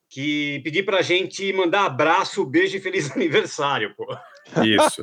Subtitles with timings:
[0.09, 4.07] que pedir para a gente mandar abraço, beijo e feliz aniversário, pô.
[4.63, 5.01] Isso.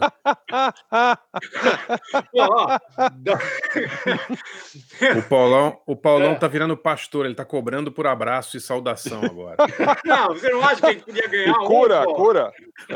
[5.17, 9.57] O Paulão, o Paulão tá virando pastor, ele tá cobrando por abraço e saudação agora.
[10.05, 12.15] Não, você não acha que a gente podia ganhar um, cura, pô?
[12.15, 12.53] cura.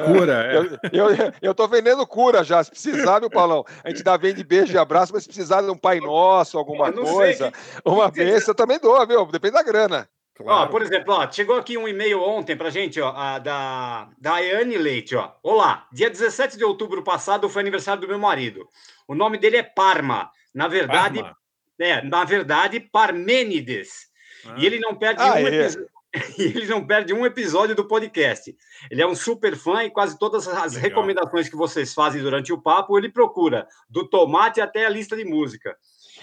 [0.07, 0.57] Cura, é.
[0.57, 2.63] Eu, eu, eu tô vendendo cura já.
[2.63, 5.71] Se precisar, meu Paulão, a gente dá vende beijo e abraço, mas se precisar de
[5.71, 7.53] um Pai Nosso, alguma sei coisa,
[7.85, 9.27] uma bênção, eu também dou, viu?
[9.27, 10.09] Depende da grana.
[10.41, 10.71] Ó, Claro.
[10.71, 14.77] por exemplo, ó, chegou aqui um e-mail ontem pra gente, ó, a da, da Ayane
[14.79, 15.33] Leite, ó.
[15.43, 18.67] Olá, dia 17 de outubro passado foi aniversário do meu marido.
[19.07, 20.31] O nome dele é Parma.
[20.55, 21.37] Na verdade, Parma.
[21.79, 24.09] é, na verdade, Parmênides.
[24.47, 24.55] Ah.
[24.57, 25.43] E ele não perde Ah, um é.
[25.43, 25.91] episódio.
[26.37, 28.53] Ele não perde um episódio do podcast.
[28.91, 30.89] Ele é um super fã e quase todas as Legal.
[30.91, 35.25] recomendações que vocês fazem durante o papo, ele procura, do tomate até a lista de
[35.25, 35.77] música.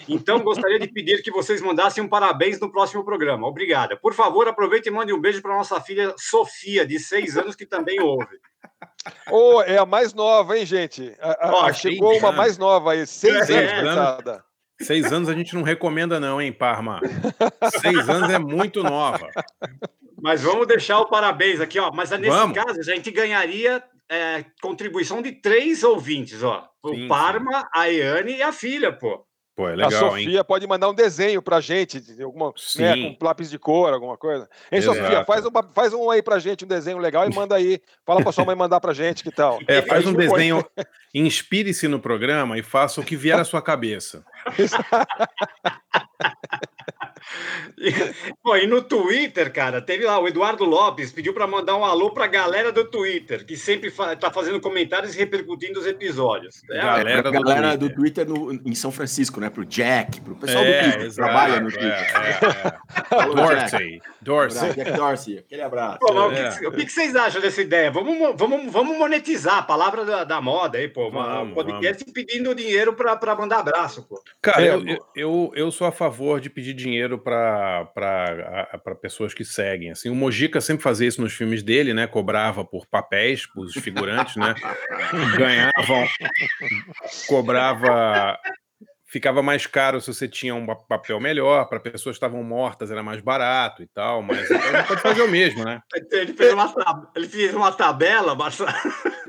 [0.08, 3.46] Então, gostaria de pedir que vocês mandassem um parabéns no próximo programa.
[3.46, 3.96] Obrigada.
[3.96, 7.66] Por favor, aproveite e mande um beijo para nossa filha Sofia, de seis anos, que
[7.66, 8.38] também ouve.
[9.30, 11.14] Ô, é a mais nova, hein, gente?
[11.20, 13.94] A- a- Ó, chegou uma mais nova aí, seis Seis anos, anos.
[13.94, 14.44] coitada.
[14.80, 17.00] Seis anos a gente não recomenda, não, hein, Parma?
[17.80, 19.28] Seis anos é muito nova.
[20.20, 21.90] Mas vamos deixar o parabéns aqui, ó.
[21.92, 22.56] Mas nesse Vamos.
[22.56, 26.66] caso, a gente ganharia é, contribuição de três ouvintes, ó.
[26.82, 29.26] O Sim, Parma, a Iane e a filha, pô.
[29.58, 30.44] Pô, é a legal, Sofia hein?
[30.46, 34.48] pode mandar um desenho pra gente, de alguma, né, com lápis de cor, alguma coisa.
[34.70, 34.96] Hein, Exato.
[34.96, 37.82] Sofia, faz, uma, faz um aí pra gente, um desenho legal e manda aí.
[38.06, 39.58] Fala pra sua mãe mandar pra gente, que tal?
[39.66, 40.64] É, faz um desenho,
[41.12, 44.24] inspire-se no programa e faça o que vier à sua cabeça.
[47.76, 47.90] E,
[48.42, 52.10] pô, e no Twitter, cara, teve lá o Eduardo Lopes pediu para mandar um alô
[52.10, 56.62] para a galera do Twitter, que sempre fa tá fazendo comentários e repercutindo os episódios.
[56.70, 57.88] É, Galera pra do galera Twitter.
[57.88, 59.50] do Twitter no- em São Francisco, né?
[59.50, 62.16] Pro Jack, pro pessoal É, do Twitter exato, trabalha no é, Twitter.
[62.16, 62.30] é,
[63.18, 63.26] é.
[63.34, 64.72] Dorsey, Dorsey.
[64.74, 65.98] Jack Dorsey, aquele abraço.
[66.00, 66.58] Pô, o, É.
[66.58, 67.90] que, o que vocês acham dessa ideia?
[67.90, 71.08] Vamos, mo- vamos, vamos monetizar a palavra da, da moda aí, pô.
[71.08, 74.20] Uma, Vamos, um podcast pedindo dinheiro para mandar abraço, pô.
[74.40, 76.07] Cara, É, eu, eu, eu, eu sou a favor
[76.40, 77.86] de pedir dinheiro para
[79.00, 79.90] pessoas que seguem.
[79.90, 82.06] Assim, o Mojica sempre fazia isso nos filmes dele, né?
[82.06, 84.54] Cobrava por papéis, os figurantes, né?
[85.38, 86.08] Ganhavam,
[87.26, 88.38] cobrava.
[89.10, 92.90] Ficava mais caro se você tinha um pa- papel melhor, para pessoas que estavam mortas
[92.90, 95.80] era mais barato e tal, mas então gente pode fazer o mesmo, né?
[96.12, 98.68] Ele fez uma, tab- ele fez uma tabela, Marcelo.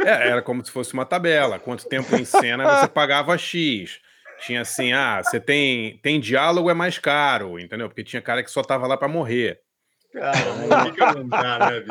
[0.01, 1.59] É, era como se fosse uma tabela.
[1.59, 4.01] Quanto tempo em cena você pagava X.
[4.41, 7.88] Tinha assim, ah, você tem, tem diálogo é mais caro, entendeu?
[7.88, 9.59] Porque tinha cara que só tava lá para morrer.
[10.11, 11.83] Cara, fica não dá, né?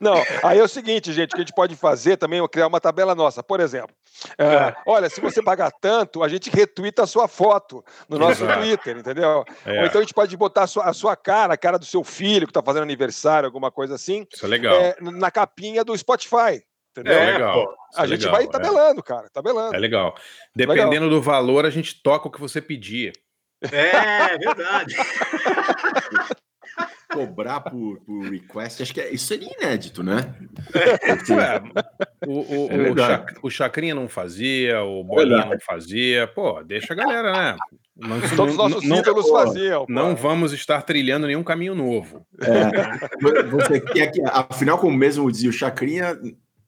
[0.00, 2.66] Não, aí é o seguinte, gente, o que a gente pode fazer também é criar
[2.66, 3.44] uma tabela nossa.
[3.44, 3.94] Por exemplo,
[4.36, 4.74] é, É.
[4.84, 8.60] olha, se você pagar tanto, a gente retuita a sua foto no nosso Exato.
[8.60, 9.44] Twitter, entendeu?
[9.64, 11.84] É, Ou então a gente pode botar a sua, a sua cara, a cara do
[11.84, 14.74] seu filho que está fazendo aniversário, alguma coisa assim, isso é legal.
[14.74, 16.60] é, na capinha do Spotify.
[16.92, 17.12] Entendeu?
[17.12, 17.64] É, É, legal.
[17.66, 17.74] pô.
[17.96, 18.48] a é gente legal, vai é.
[18.48, 19.74] tabelando, cara, tabelando.
[19.74, 20.14] É legal.
[20.54, 23.12] Dependendo do valor, a gente toca o que você pedir.
[23.62, 24.96] É, verdade.
[27.12, 30.32] Cobrar por, por request, acho que é, isso seria inédito, né?
[31.28, 31.60] Ué,
[32.24, 32.96] o, o, É o.
[32.96, 36.28] Chac- o Chacrinha não fazia, o Bolinha não fazia.
[36.28, 37.56] Pô, deixa a galera, né?
[37.96, 39.86] Não, Todos os não- nossos não- ídolos faziam.
[39.86, 39.92] pô.
[39.92, 42.24] não vamos estar trilhando nenhum caminho novo.
[42.40, 46.16] É, você quer que, afinal, como mesmo dizia o Chacrinha,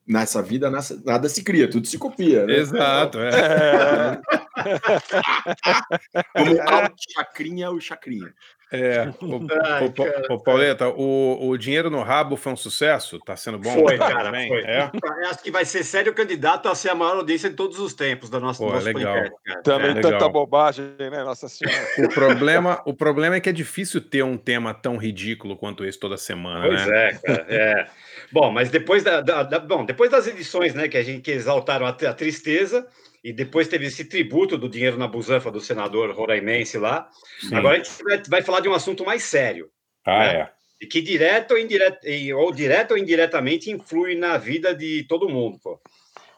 [0.07, 2.45] nessa vida nessa- nada se cria, tudo se copia.
[2.47, 2.55] Né?
[2.57, 4.21] Exato, é.
[4.65, 8.33] É, Como o Chacrinha, o Chacrinha.
[8.75, 10.27] É, o, Ai, o, cara.
[10.33, 13.19] o Pauleta, o, o dinheiro no rabo foi um sucesso?
[13.19, 13.71] Tá sendo bom?
[13.71, 14.63] Foi, Tá cara, foi.
[14.63, 14.91] É?
[15.29, 18.31] Acho que vai ser sério candidato a ser a maior audiência de todos os tempos
[18.31, 19.13] do nosso, Pô, nosso legal.
[19.15, 20.33] podcast, também É, tanta legal.
[20.33, 21.23] bobagem, né?
[21.23, 21.87] Nossa Senhora.
[21.99, 25.99] O problema, o problema é que é difícil ter um tema tão ridículo quanto esse
[26.01, 27.09] toda semana, Pois né?
[27.09, 27.47] é, cara.
[27.51, 27.87] É.
[28.33, 31.31] Bom, mas depois da, da- da- bom, depois das edições, né, que a gente que
[31.33, 32.87] exaltaram a, a tristeza
[33.23, 37.09] e depois teve esse tributo do dinheiro na busanfa do senador roraimense lá.
[37.41, 37.55] Sim.
[37.55, 39.69] Agora a gente vai, vai falar de um assunto mais sério
[40.05, 40.35] Ah, né?
[40.41, 40.51] é.
[40.81, 42.07] e que direto ou, indireto,
[42.37, 45.59] ou direto ou indiretamente influi na vida de todo mundo.
[45.63, 45.79] Pô.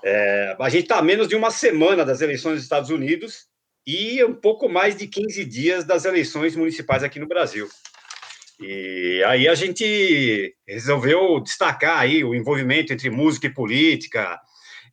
[0.02, 3.46] É, a gente está a menos de uma semana das eleições dos Estados Unidos
[3.86, 7.68] e um pouco mais de 15 dias das eleições municipais aqui no Brasil.
[8.66, 14.40] E aí a gente resolveu destacar aí o envolvimento entre música e política.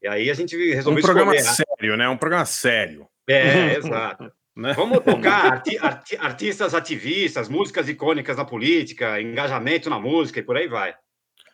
[0.01, 1.65] E aí a gente Um resolveu programa escolher.
[1.77, 2.09] sério, né?
[2.09, 3.07] Um programa sério.
[3.27, 4.31] É, exato.
[4.53, 4.73] Né?
[4.73, 10.57] Vamos tocar arti- arti- artistas ativistas, músicas icônicas na política, engajamento na música e por
[10.57, 10.93] aí vai.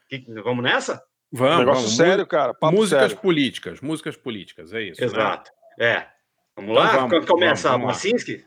[0.09, 0.99] Que- vamos nessa?
[1.31, 1.95] Vamos, Negócio vamos.
[1.95, 2.55] sério, cara.
[2.55, 3.17] Papo músicas sério.
[3.17, 4.99] políticas, músicas políticas, é isso.
[4.99, 5.05] né?
[5.05, 5.51] Exato.
[5.79, 6.07] É.
[6.55, 7.07] Vamos Então lá?
[7.07, 7.95] vamos, começa vamos, vamos.
[7.97, 8.43] Bacinski?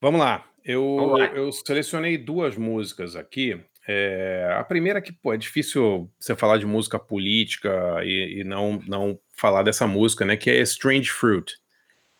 [0.00, 0.46] Vamos lá.
[0.64, 3.60] Eu, eu selecionei duas músicas aqui.
[3.88, 7.70] É, a primeira que, pô, é difícil você falar de música política
[8.04, 10.36] e, e não, não falar dessa música, né?
[10.36, 11.52] Que é Strange Fruit.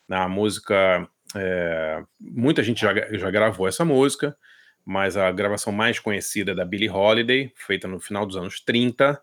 [0.09, 1.09] A música.
[1.37, 4.37] é, muita gente já, já gravou essa música,
[4.85, 9.21] mas a gravação mais conhecida é da Billie Holiday, feita no final dos anos 30.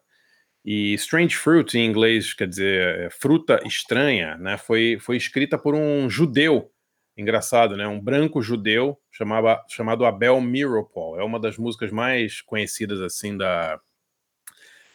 [0.63, 4.57] E Strange Fruit, em inglês, quer dizer, é, fruta estranha, né?
[4.57, 6.71] Foi, foi escrita por um judeu
[7.17, 7.87] engraçado, né?
[7.87, 11.19] Um branco judeu chamava, chamado Abel Miropol.
[11.19, 13.79] É uma das músicas mais conhecidas assim da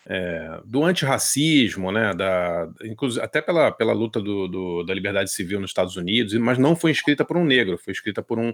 [0.07, 2.13] é, do antirracismo, né?
[2.15, 6.59] Da, inclusive, até pela, pela luta do, do- da liberdade civil nos Estados Unidos, mas
[6.59, 8.53] não foi escrita por um negro, foi escrita por um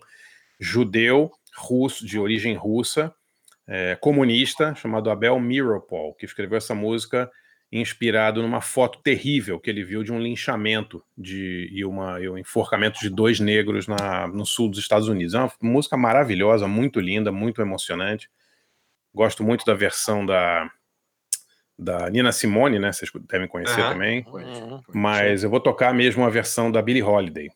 [0.61, 3.15] judeu russo de origem russa,
[3.67, 7.31] é, comunista chamado Abel Miropol, que escreveu essa música
[7.71, 12.39] inspirado numa foto terrível que ele viu de um linchamento de, e, uma, e um
[12.39, 15.35] enforcamento de dois negros na, no sul dos Estados Unidos.
[15.35, 18.31] É uma música maravilhosa, muito linda, muito emocionante.
[19.15, 20.71] Gosto muito da versão da,
[21.79, 22.91] da Nina Simone, né?
[22.91, 23.93] Vocês devem conhecer Aham.
[23.93, 24.25] também.
[24.27, 24.81] Uhum.
[24.95, 27.51] Mas eu vou tocar mesmo a versão da Billie Holiday.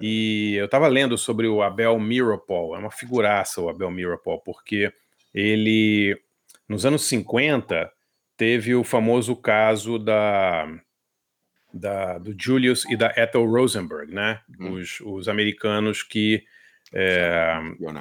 [0.00, 4.92] E eu estava lendo sobre o Abel Miropol, é uma figuraça o Abel Miropol, porque
[5.32, 6.20] ele,
[6.68, 7.90] nos anos 50,
[8.38, 10.66] teve o famoso caso da,
[11.74, 14.40] da- do Julius e da Ethel Rosenberg, né?
[14.58, 14.72] Uhum.
[14.74, 16.44] Os, os americanos que,
[16.92, 17.58] é,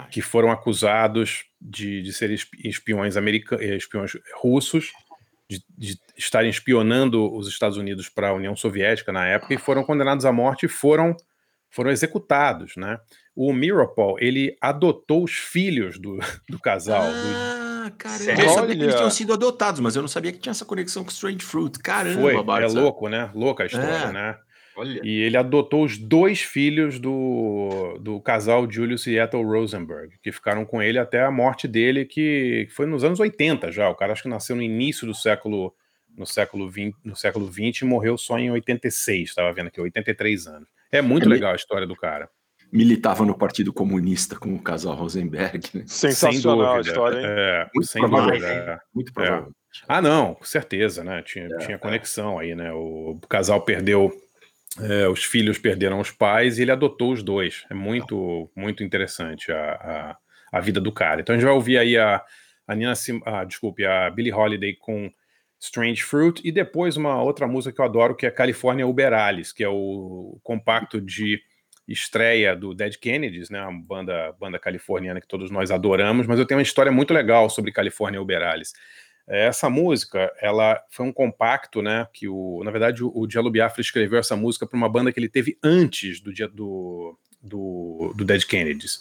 [0.09, 4.93] que foram acusados de, de serem espi- espiões, americanos, espiões russos,
[5.49, 9.83] de, de estarem espionando os Estados Unidos para a União Soviética na época e foram
[9.83, 11.15] condenados à morte e foram,
[11.69, 12.99] foram executados, né?
[13.35, 16.19] O Miropol, ele adotou os filhos do,
[16.49, 17.56] do casal, do-
[17.87, 18.19] Ah, caramba.
[18.23, 18.43] Sério?
[18.45, 18.97] Eu sabia que eles Olha.
[18.97, 21.79] tinham sido adotados, mas eu não sabia que tinha essa conexão com Strange Fruit.
[21.79, 22.79] Caramba, foi, é Barça.
[22.79, 23.29] louco, né?
[23.33, 24.11] Louca a história, É.
[24.11, 24.37] né?
[24.75, 25.01] Olha.
[25.03, 30.63] E ele adotou os dois filhos do, do casal Julius e Ethel Rosenberg, que ficaram
[30.65, 33.89] com ele até a morte dele, que foi nos anos 80 já.
[33.89, 35.73] O cara acho que nasceu no início do século
[36.15, 40.47] no século 20, no século 20 e morreu só em 86, estava vendo aqui, 83
[40.47, 40.67] anos.
[40.91, 42.27] É muito É me- legal a história do cara.
[42.71, 45.83] Militava no Partido Comunista com o casal Rosenberg, né?
[45.87, 47.25] Sensacional a história, hein?
[47.27, 48.31] É, Muito sem provável.
[48.31, 48.47] dúvida.
[48.47, 48.79] é.
[48.93, 49.51] Muito provável.
[49.87, 51.21] Ah, não, com certeza, né?
[51.21, 52.71] Tinha, tinha conexão aí, né?
[52.73, 54.11] O casal perdeu,
[54.81, 57.65] é, os filhos perderam os pais e ele adotou os dois.
[57.69, 60.17] É muito, muito interessante a,
[60.51, 61.21] a, a vida do cara.
[61.21, 62.23] Então a gente vai ouvir aí a,
[62.67, 65.11] a Nina, Sim, ah, desculpe, a Billie Holiday com
[65.59, 69.63] Strange Fruit e depois uma outra música que eu adoro que é California Uberalis, que
[69.63, 71.39] é o compacto de
[71.87, 76.45] estreia do Dead Kennedys, né, uma banda, banda californiana que todos nós adoramos, mas eu
[76.45, 78.73] tenho uma história muito legal sobre California Uberalis.
[79.25, 83.81] Essa música, ela foi um compacto, né, que o, na verdade o, o Diallo Biafra
[83.81, 88.25] escreveu essa música para uma banda que ele teve antes do dia do, do, do
[88.25, 88.99] Dead Kennedys.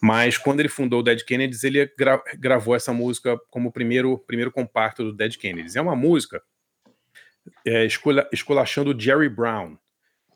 [0.00, 4.18] Mas quando ele fundou o Dead Kennedys, ele gra gravou essa música como o primeiro,
[4.18, 5.76] primeiro compacto do Dead Kennedys.
[5.76, 6.42] É uma música
[7.64, 9.78] é, escola, esculachando Jerry Brown,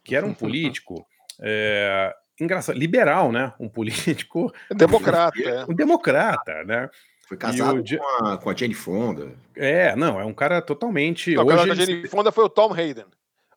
[0.04, 1.04] que era um político
[1.40, 3.52] é, engraçado, liberal, né?
[3.58, 4.52] Um político.
[4.70, 5.64] Democrata, é.
[5.64, 6.88] Um democrata, né?
[7.28, 9.32] Foi casado o com, a, com a Jane Fonda.
[9.56, 11.34] É, não, é um cara totalmente.
[11.34, 13.06] Não, o hoje cara da ele- Jenny Fonda foi o Tom Hayden.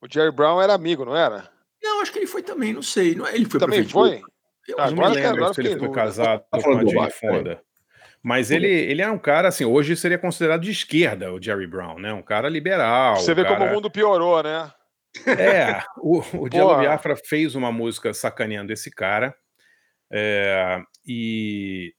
[0.01, 1.49] O Jerry Brown era amigo, não era?
[1.81, 3.13] Não, acho que ele foi também, não sei.
[3.13, 4.21] Não, é- ele foi Também foi?
[4.67, 7.61] Eu que não me lembro se ele foi casado Tá com a Jane bobagem, Fonda.
[8.21, 11.99] Mas ele, ele era um cara, assim, hoje seria considerado de esquerda, o Jerry Brown,
[11.99, 12.11] né?
[12.11, 13.15] Um cara liberal.
[13.15, 13.55] Você um vê cara...
[13.55, 14.69] como o mundo piorou, né?
[15.25, 16.79] É, o, o Diallo.
[16.79, 19.35] Biafra fez uma música sacaneando esse cara.
[20.11, 21.93] é, e,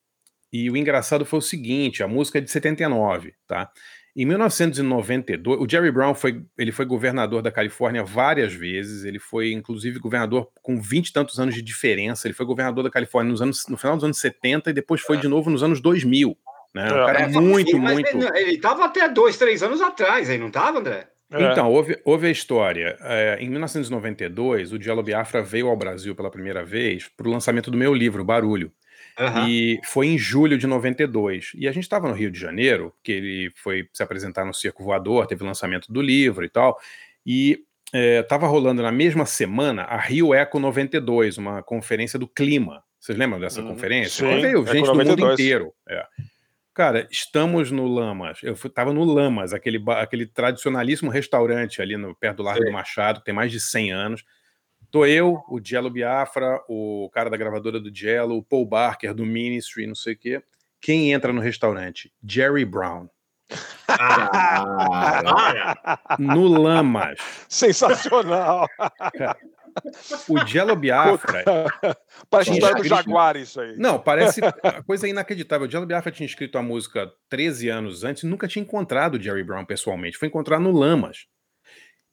[0.52, 3.70] e o engraçado foi o seguinte: a música é de 79, tá?
[4.16, 9.04] Em 1992, o Jerry Brown foi, ele foi governador da Califórnia várias vezes.
[9.04, 12.26] Ele foi, inclusive, governador com 20 e tantos anos de diferença.
[12.26, 15.16] Ele foi governador da Califórnia nos anos, no final dos anos 70 e depois foi
[15.16, 16.36] de novo nos anos 2000.
[16.74, 16.86] Né?
[16.86, 18.16] Um cara É, muito, sim, muito.
[18.16, 21.08] Ele, ele tava até dois, três anos atrás aí, não tava, André?
[21.32, 21.52] É.
[21.52, 22.96] Então, houve, houve a história.
[23.02, 27.70] É, em 1992, o Diallo Biafra veio ao Brasil pela primeira vez para o lançamento
[27.70, 28.72] do meu livro, Barulho.
[29.18, 29.48] Aham.
[29.48, 31.52] E foi em julho de 92.
[31.54, 34.82] E a gente estava no Rio de Janeiro, que ele foi se apresentar no Circo
[34.82, 36.78] Voador, teve o lançamento do livro e tal.
[37.26, 37.60] E
[37.92, 42.82] estava rolando na mesma semana a Rio Eco 92, uma conferência do clima.
[42.98, 44.26] Vocês lembram dessa Hum, conferência?
[44.26, 45.34] sim, Veio Eco gente do mundo 92.
[45.34, 45.72] inteiro.
[45.88, 46.04] é.
[46.80, 48.38] Cara, estamos no Lamas.
[48.42, 52.64] Eu fui- tava no Lamas, aquele, ba- aquele tradicionalíssimo restaurante ali no, perto do Largo
[52.64, 54.24] do Machado, que tem mais de 100 anos.
[54.90, 59.26] Tô eu, o Jello Biafra, o cara da gravadora do Jello, o Paul Barker do
[59.26, 60.42] Ministry, não sei o quê.
[60.80, 62.10] Quem entra no restaurante?
[62.26, 63.10] Jerry Brown.
[63.86, 64.64] Para!
[66.18, 67.18] No Lamas.
[67.46, 68.66] Sensacional.
[70.28, 71.44] O Jello Biafra.
[72.30, 73.76] Parece história do Jaguar, isso aí.
[73.76, 75.66] Não, parece a coisa inacreditável.
[75.66, 79.20] O Jello Biafra tinha escrito a música 13 anos antes e nunca tinha encontrado o
[79.20, 80.18] Jerry Brown pessoalmente.
[80.18, 81.26] Foi encontrar no Lamas.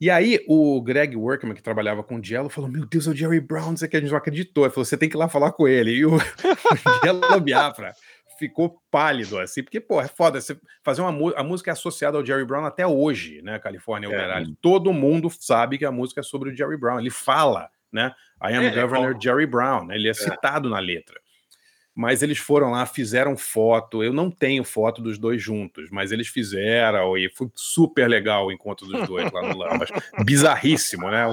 [0.00, 3.16] E aí o Greg Workman, que trabalhava com o Jello, falou: Meu Deus, é o
[3.16, 4.64] Jerry Brown, não sei o que, a gente não acreditou.
[4.64, 5.90] Ele falou: Você tem que ir lá falar com ele.
[5.90, 7.92] E o, o Jello Biafra
[8.38, 10.40] ficou pálido, assim, porque, pô, é foda.
[10.40, 11.40] Você fazer uma música.
[11.40, 13.58] A música é associada ao Jerry Brown até hoje, né?
[13.58, 14.12] California É.
[14.12, 14.56] Uberalli.
[14.62, 16.98] Todo mundo sabe que a música é sobre o Jerry Brown.
[17.00, 18.14] Ele fala, né?
[18.42, 19.20] I am É, Governor ó.
[19.20, 19.86] Jerry Brown.
[19.86, 19.96] né?
[19.96, 21.20] Ele é citado na letra.
[22.00, 24.04] Mas eles foram lá, fizeram foto.
[24.04, 28.52] Eu não tenho foto dos dois juntos, mas eles fizeram e foi super legal o
[28.52, 29.88] encontro dos dois lá no Lamas.
[30.24, 31.24] Bizarríssimo, né?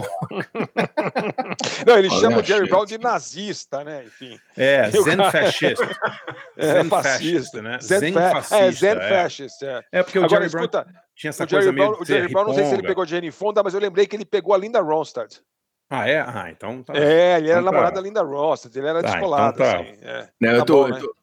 [1.85, 2.67] Não, ele Olha, chama o Jerry.
[2.67, 4.05] Brown de nazista, né?
[4.07, 4.39] Enfim.
[4.57, 5.77] É, o Zen cara- fascist.
[6.57, 7.11] É, Zen fascista.
[7.11, 7.79] fascista, né?
[7.79, 9.09] Zen, fa- fascista, É, Zen é.
[9.09, 9.83] fascist, é.
[9.91, 12.05] É porque o Agora, Jerry Brown escuta, tinha essa o Jerry coisa meio Brown, o
[12.05, 14.53] Jerry Brown, não sei se ele pegou Jane Fonda, mas eu lembrei que ele pegou
[14.53, 15.41] a Linda Ronstadt.
[15.89, 16.19] Ah, é?
[16.19, 16.95] Ah, então tá.
[16.97, 17.71] É, ele era Então tá.
[17.71, 19.79] namorado da Linda Ronstadt, ele era Tá, descolado, então tá.
[19.81, 19.97] assim.
[20.01, 20.29] é.
[20.41, 21.15] Não, eu, Tá tô, bom, eu, tô,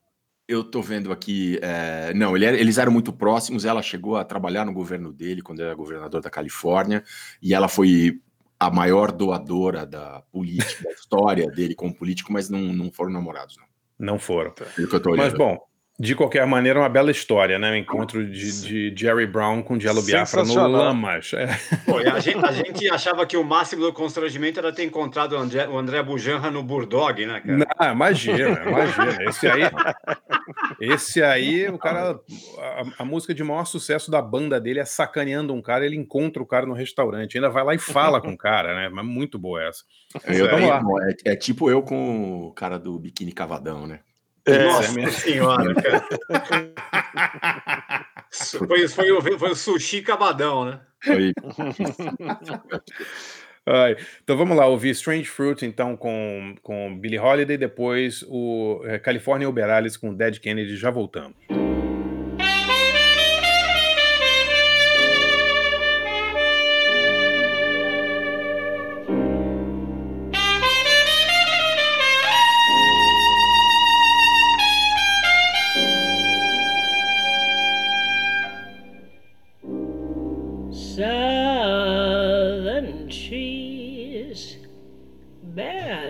[0.49, 1.59] eu tô vendo aqui.
[1.62, 3.64] é, não, ele era- eles eram muito próximos.
[3.64, 7.02] Ela chegou a trabalhar no governo dele quando era governador da Califórnia,
[7.42, 8.21] e ela foi
[8.59, 13.57] a maior doadora da política, da história dele como político, mas não, não foram namorados,
[13.57, 13.66] não.
[13.99, 14.52] Não foram.
[14.52, 15.25] Pelo que eu tô olhando.
[15.25, 15.59] Mas, bom,
[16.01, 17.71] de qualquer maneira, é uma bela história, né?
[17.71, 20.67] O encontro de, de Jerry Brown com Jello Biafra no.
[20.67, 21.33] Lamas.
[21.35, 21.47] É.
[21.85, 25.39] Pô, a, gente, a gente achava que o máximo do constrangimento era ter encontrado o
[25.39, 27.59] André, o André Bujanra no Burdog, né, cara?
[27.59, 29.25] Não, imagina, imagina.
[29.29, 29.63] Esse aí,
[30.81, 32.19] esse aí, o cara,
[32.59, 36.43] a, a música de maior sucesso da banda dele é sacaneando um cara, ele encontra
[36.43, 38.89] o cara no restaurante, ainda vai lá e fala com o cara, né?
[38.89, 39.85] Mas muito boa essa.
[40.27, 44.01] Eu é, é tipo eu com o cara do biquíni cavadão, né?
[44.47, 45.13] É, Nossa é mesmo.
[45.13, 46.07] senhora, cara.
[48.67, 50.81] Foi, foi, o- foi o sushi cabadão, né?
[51.05, 51.33] Foi-
[54.23, 59.49] então vamos lá, ouvir Strange Fruit, então, com, com Billie Holiday, depois o é, California
[59.49, 61.37] Uberalis com Dead Kennedy, já voltamos.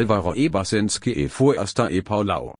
[0.00, 0.46] Alvaro E.
[0.46, 2.54] Ebasenski e Fuesta e Paulau.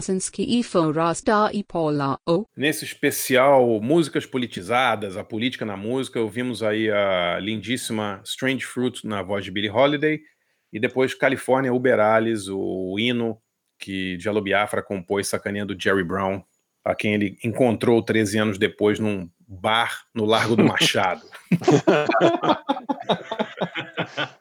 [0.00, 0.62] Jasinski e
[1.52, 2.46] e Paula O.
[2.56, 9.22] Nesse especial Músicas Politizadas, a política na música, ouvimos aí a lindíssima Strange Fruit na
[9.22, 10.20] voz de Billie Holiday
[10.72, 13.36] e depois California Uberalis, o hino
[13.78, 16.42] que Diallo Biafra compôs sacaneando Jerry Brown,
[16.82, 21.22] a quem ele encontrou 13 anos depois num bar no Largo do Machado.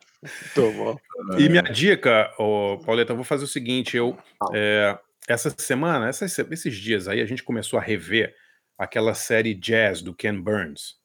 [1.38, 4.18] e minha dica, oh, Pauleta, eu vou fazer o seguinte: eu
[4.54, 8.36] é, essa semana, esses dias aí, a gente começou a rever
[8.78, 11.00] aquela série Jazz do Ken Burns.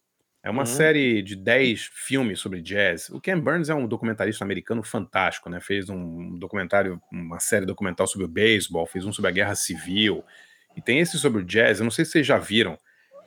[0.45, 0.67] É uma uhum.
[0.67, 3.09] série de 10 filmes sobre jazz.
[3.09, 5.59] O Ken Burns é um documentarista americano fantástico, né?
[5.59, 10.23] Fez um documentário, uma série documental sobre o beisebol, fez um sobre a guerra civil.
[10.77, 12.79] E tem esse sobre o jazz, eu não sei se vocês já viram,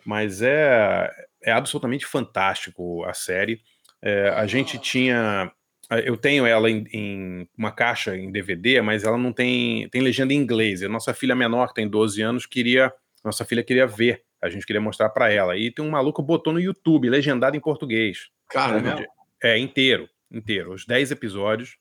[0.05, 1.09] mas é,
[1.41, 3.61] é absolutamente fantástico a série.
[3.99, 5.51] É, a gente tinha
[5.89, 10.33] eu tenho ela em, em uma caixa em DVD, mas ela não tem, tem legenda
[10.33, 10.83] em inglês.
[10.83, 12.91] A nossa filha menor, que tem 12 anos, queria.
[13.23, 14.23] Nossa filha queria ver.
[14.41, 15.55] A gente queria mostrar para ela.
[15.57, 18.29] E tem um maluco que botou no YouTube, legendado em português.
[18.49, 19.05] Caramba.
[19.41, 20.73] É, inteiro, inteiro.
[20.73, 21.77] Os 10 episódios.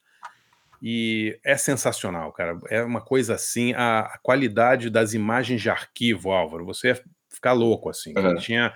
[0.81, 2.59] E é sensacional, cara.
[2.69, 7.53] É uma coisa assim, a, a qualidade das imagens de arquivo, Álvaro, você ia ficar
[7.53, 8.15] louco, assim.
[8.17, 8.37] Uhum.
[8.37, 8.73] Tinha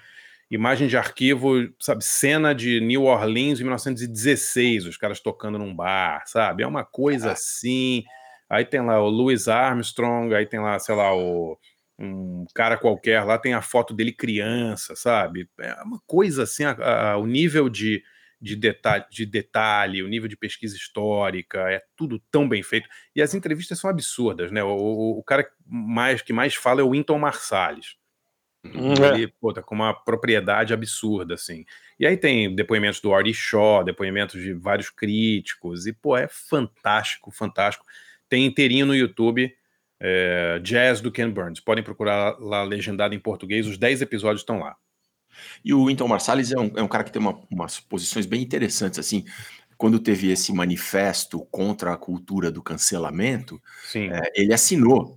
[0.51, 6.25] imagem de arquivo, sabe, cena de New Orleans em 1916, os caras tocando num bar,
[6.27, 6.63] sabe?
[6.63, 8.03] É uma coisa assim.
[8.49, 11.57] Aí tem lá o Louis Armstrong, aí tem lá, sei lá, o
[12.03, 15.49] um cara qualquer lá tem a foto dele criança, sabe?
[15.61, 18.03] É uma coisa assim, a, a, o nível de,
[18.41, 22.89] de, detalhe, de detalhe, o nível de pesquisa histórica, é tudo tão bem feito.
[23.15, 24.65] E as entrevistas são absurdas, né?
[24.65, 28.00] O, o, o cara mais, que mais fala é o Winton Marsalis.
[28.65, 31.65] Hum, Ele, pô, tá com uma propriedade absurda, assim.
[31.99, 37.31] E aí tem depoimentos do Artie Shaw, depoimentos de vários críticos, e, pô, é fantástico,
[37.31, 37.85] fantástico.
[38.29, 39.53] Tem inteirinho no YouTube,
[39.99, 41.61] é, Jazz do Ken Burns.
[41.61, 44.77] Podem procurar lá legendado em português, os 10 episódios estão lá.
[45.65, 48.43] E o Winton Marsalis é um, é um cara que tem uma, umas posições bem
[48.43, 49.25] interessantes, assim.
[49.77, 54.11] Quando teve esse manifesto contra a cultura do cancelamento, Sim.
[54.11, 55.17] é, ele assinou.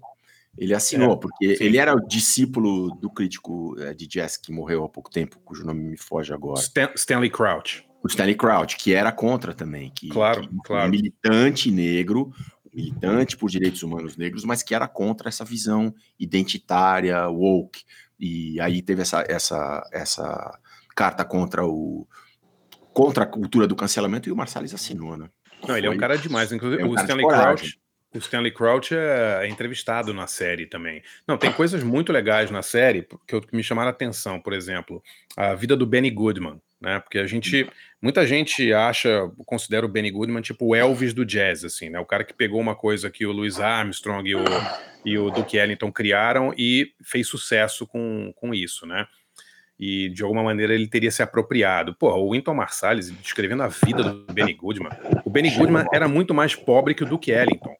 [0.57, 1.63] Ele assinou, É, porque sim.
[1.63, 5.65] ele era o discípulo do crítico é, de jazz que morreu há pouco tempo, cujo
[5.65, 6.59] nome me foge agora.
[6.59, 7.85] Stan- Stanley Crouch.
[8.03, 10.87] O Stanley Crouch, que era contra também, que, Claro, que claro.
[10.87, 12.31] é militante negro,
[12.73, 17.83] militante por direitos humanos negros, mas que era contra essa visão identitária, woke.
[18.19, 20.59] E aí teve essa, essa, essa
[20.95, 22.07] carta contra o
[22.93, 25.27] contra a cultura do cancelamento e o Marsalis assinou, né?
[25.67, 26.51] Não, ele é um cara demais.
[26.51, 27.25] Inclusive, é um o de Stanley.
[27.25, 27.79] Crouch.
[28.13, 31.01] O Stanley Crouch é, é entrevistado na série também.
[31.27, 34.39] Não, tem coisas muito legais na série que, eu- que me chamaram a atenção.
[34.39, 35.01] Por exemplo,
[35.35, 36.99] a vida do Benny Goodman, né?
[36.99, 37.67] Porque a gente,
[38.01, 41.99] muita gente acha, considera o Benny Goodman tipo o Elvis do jazz, assim, né?
[41.99, 44.43] O cara que pegou uma coisa que o Louis Armstrong e o,
[45.03, 49.07] e o Duke Ellington criaram e fez sucesso com, com isso, né?
[49.79, 51.95] E de alguma maneira ele teria se apropriado.
[51.95, 54.91] Pô, o Winton Marsalis descrevendo a vida do Benny Goodman.
[55.25, 57.72] O Benny Goodman era muito mais pobre que o Duke Ellington.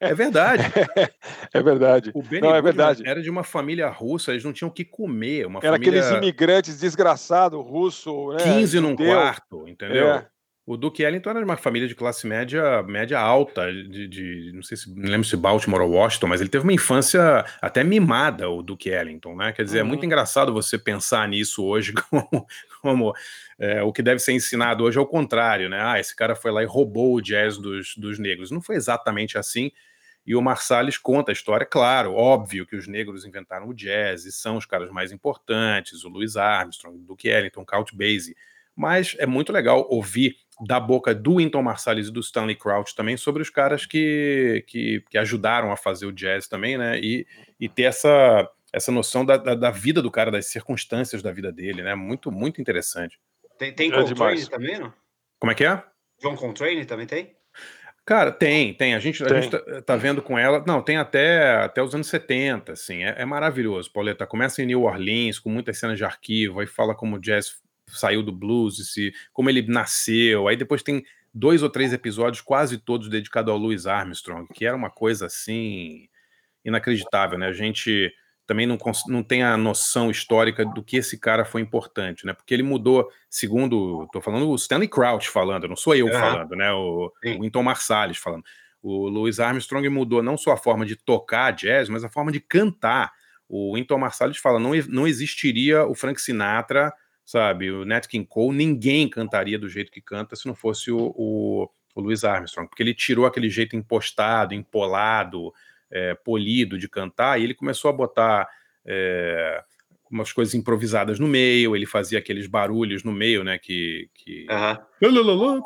[0.00, 0.62] É verdade.
[1.52, 2.10] É verdade.
[2.14, 3.02] O Benny Não, é verdade.
[3.06, 5.46] era de uma família russa, eles não tinham o que comer.
[5.46, 8.42] Uma Era família aqueles imigrantes desgraçados, russo, né?
[8.42, 9.06] 15 num judeu.
[9.06, 10.08] quarto, entendeu?
[10.08, 10.26] É.
[10.66, 14.62] O Duke Ellington era de uma família de classe média, média alta, de, de- não
[14.62, 18.48] sei se não lembro se Baltimore ou Washington, mas ele teve uma infância até mimada,
[18.48, 19.52] o Duke Ellington, né?
[19.52, 19.88] Quer dizer, é Uhum.
[19.88, 22.46] muito engraçado você pensar nisso hoje como,
[22.80, 23.14] como,
[23.58, 25.80] é, o que deve ser ensinado hoje é o contrário, né?
[25.80, 28.50] Ah, esse cara foi lá e roubou o jazz dos, dos negros.
[28.50, 29.70] Não foi exatamente assim.
[30.26, 34.32] E o Marsalis conta a história, claro, óbvio que os negros inventaram o jazz e
[34.32, 38.34] são os caras mais importantes, o Louis Armstrong, Duke Ellington, Count Basie.
[38.74, 40.36] Mas é muito legal ouvir
[40.66, 45.04] da boca do Winton Marsalis e do Stanley Crouch também sobre os caras que, que,
[45.10, 46.98] que ajudaram a fazer o jazz também, né?
[46.98, 47.26] E,
[47.60, 51.52] e ter essa, essa noção da, da, da vida do cara, das circunstâncias da vida
[51.52, 51.94] dele, né?
[51.94, 53.18] Muito, muito interessante.
[53.58, 54.48] Tem, tem Coltrane demais.
[54.48, 54.92] também, não?
[55.38, 55.82] Como é que é?
[56.20, 57.36] John Coltrane também tem?
[58.06, 58.94] Cara, tem, tem.
[58.94, 59.42] A gente, a Tem.
[59.42, 60.62] gente tá, tá vendo com ela.
[60.66, 63.02] Não, tem até, até os anos 70, assim.
[63.02, 64.26] É, é maravilhoso, Pauleta.
[64.26, 67.56] Começa em New Orleans, com muitas cenas de arquivo, aí fala como o jazz
[67.88, 70.48] saiu do blues, e se, como ele nasceu.
[70.48, 74.76] Aí depois tem dois ou três episódios, quase todos dedicados ao Louis Armstrong, que era
[74.76, 76.08] uma coisa assim
[76.62, 77.46] inacreditável, né?
[77.46, 78.12] A gente
[78.46, 78.78] também não,
[79.08, 82.34] não tem a noção histórica do que esse cara foi importante, né?
[82.34, 86.20] Porque ele mudou, segundo, tô falando o Stanley Crouch falando, não sou eu Aham.
[86.20, 86.70] falando, né?
[86.72, 87.38] O, Sim.
[87.38, 88.44] o Winton Marsalis falando.
[88.82, 92.38] O Louis Armstrong mudou não só a forma de tocar jazz, mas a forma de
[92.38, 93.12] cantar.
[93.48, 96.92] O Winton Marsalis fala, não, não existiria o Frank Sinatra,
[97.24, 101.14] sabe, o Nat King Cole, ninguém cantaria do jeito que canta se não fosse o,
[101.16, 105.50] o, o Louis Armstrong, porque ele tirou aquele jeito impostado, empolado,
[105.90, 108.48] é, polido de cantar, e ele começou a botar
[108.86, 109.62] é,
[110.10, 114.78] umas coisas improvisadas no meio, ele fazia aqueles barulhos no meio, né, que, que Aham.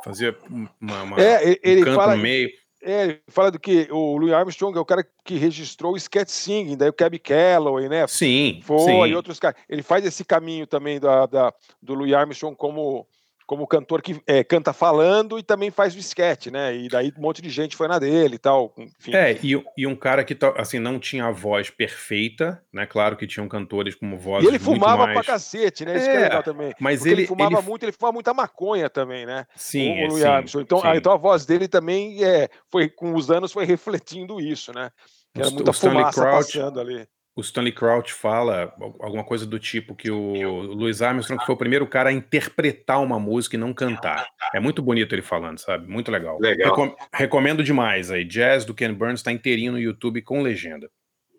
[0.05, 2.49] fazia uma, uma- É, ele- um canto fala- no meio.
[2.81, 6.29] É, ele fala do que o Louis Armstrong é o cara que registrou o sketch
[6.29, 8.07] singing, daí o Cab Calloway, né?
[8.07, 9.07] Sim, Foi, sim.
[9.13, 9.61] e outros caras.
[9.69, 11.53] Ele faz esse caminho também da, da-
[11.83, 13.05] do Louis Armstrong como,
[13.49, 16.77] como cantor que é, canta falando e também faz o esquete, né?
[16.77, 18.75] E daí um monte de gente foi na dele e tal.
[18.77, 19.15] Enfim.
[19.15, 22.85] É, e, e um cara que assim, não tinha a voz perfeita, né?
[22.85, 25.15] Claro que tinham cantores como vozes E ele fumava mais...
[25.15, 25.97] pra cacete, né?
[25.97, 26.75] Isso que é É, legal também.
[26.79, 29.47] mas ele, ele- fumava ele- muito, ele fumava muita maconha também, né?
[29.57, 30.61] Sim, o, sim.
[30.61, 30.87] Então, sim.
[30.87, 34.91] ah, então a voz dele também é, foi, com os anos, foi refletindo isso, né?
[35.35, 37.07] Que era muita o fumaça Crouch- passando ali.
[37.39, 41.59] O Stanley Crouch fala al- alguma coisa do tipo que o Louis Armstrong foi o
[41.59, 44.27] primeiro cara a interpretar uma música e não cantar.
[44.53, 45.87] É muito bonito ele falando, sabe?
[45.89, 46.41] Muito legal.
[46.41, 46.71] Legal.
[46.71, 48.25] Recom- recomendo demais aí.
[48.25, 50.91] Jazz do Ken Burns tá inteirinho no YouTube com legenda.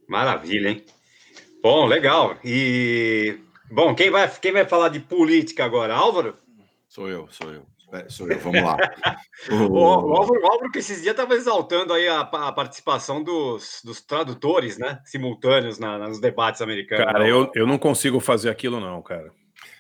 [0.08, 0.86] Maravilha, hein?
[1.62, 2.38] Bom, legal.
[2.46, 3.38] E
[3.70, 5.94] bom, quem vai, quem vai falar de política agora?
[5.94, 6.38] Álvaro?
[6.88, 7.66] Sou eu, sou eu.
[7.92, 8.78] É, Sou eu, vamos lá.
[9.50, 13.80] O, o Álvaro, o Álvaro que esses dias estava exaltando aí a, a participação dos,
[13.86, 15.00] dos tradutores, né?
[15.06, 17.06] Simultâneos na- nos debates americanos.
[17.06, 19.32] Cara, eu, eu não consigo fazer aquilo, não, cara.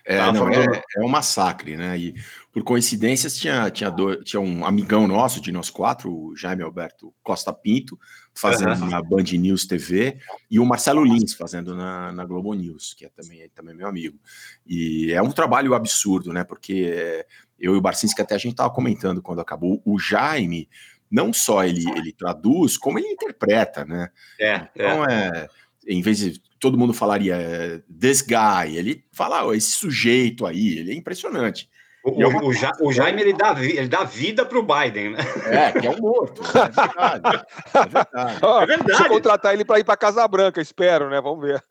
[0.06, 1.98] É, Tá não, é, é um massacre, né?
[1.98, 2.16] E
[2.54, 7.14] por coincidências tinha, tinha, do- tinha um amigão nosso de nós quatro, o Jaime Alberto
[7.22, 8.00] Costa Pinto,
[8.34, 8.90] fazendo Aham.
[8.90, 10.18] na Band News TV,
[10.50, 13.88] e o Marcelo Lins fazendo na, na Globo News, que é também, é também meu
[13.88, 14.18] amigo.
[14.66, 16.46] E é um trabalho absurdo, né?
[16.46, 17.26] Porque é,
[17.60, 19.82] eu e o Barcinski até a gente estava comentando quando acabou.
[19.86, 20.70] O Jaime,
[21.10, 24.10] não só ele, ele traduz, como ele interpreta, né?
[24.40, 24.70] É, é.
[24.76, 25.48] Então é.
[25.88, 30.78] Em vez de todo mundo falaria é, this guy, ele fala "Ó, esse sujeito aí,
[30.78, 31.70] ele é impressionante.
[32.04, 35.12] O, é o, o Ja- o Jaime ele dá, ele dá vida para o Biden,
[35.12, 35.20] né?
[35.48, 36.42] É, que é um morto.
[36.44, 37.46] É verdade.
[37.74, 38.40] É verdade.
[38.42, 38.96] Ó, É verdade.
[38.98, 41.20] Se eu contratar ele para ir para Casa Branca, espero, né?
[41.20, 41.62] Vamos ver.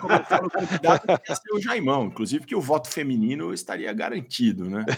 [0.00, 3.92] Como eu falo, o candidato ia ser o Jaimão, inclusive que o voto feminino estaria
[3.92, 4.84] garantido, né?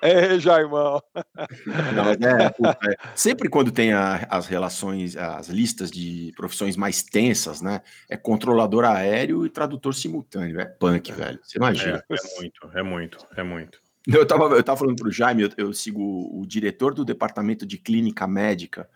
[0.00, 1.02] É, Jaimão.
[1.94, 6.76] Não, mas é, puta, é, sempre quando tem a- as relações, as listas de profissões
[6.76, 7.80] mais tensas, né?
[8.08, 10.60] É controlador aéreo e tradutor simultâneo.
[10.60, 11.40] É punk, velho.
[11.42, 12.04] Você imagina.
[12.10, 13.80] É, é muito, é muito, é muito.
[14.06, 17.76] Eu tava, eu tava falando pro Jaime, eu, eu sigo o diretor do departamento de
[17.76, 18.88] clínica médica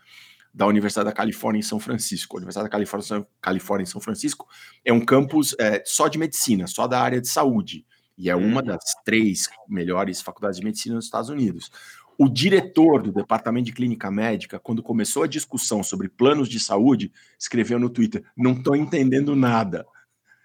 [0.54, 2.36] da Universidade da Califórnia em São Francisco.
[2.36, 4.46] A Universidade da Califórnia, São- Califórnia em São Francisco
[4.84, 7.84] é um campus é, só de medicina, só da área de saúde.
[8.16, 11.70] E é uma das três melhores faculdades de medicina nos Estados Unidos.
[12.18, 17.10] O diretor do departamento de clínica médica, quando começou a discussão sobre planos de saúde,
[17.38, 19.86] escreveu no Twitter: não estou entendendo nada.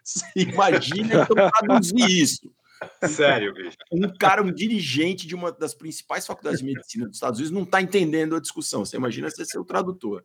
[0.07, 2.51] Você imagina então traduzir isso
[3.03, 3.75] Sério, bicho.
[3.91, 7.63] um cara, um dirigente de uma das principais faculdades de medicina dos Estados Unidos não
[7.63, 8.85] está entendendo a discussão.
[8.85, 10.23] Você imagina você ser o tradutor.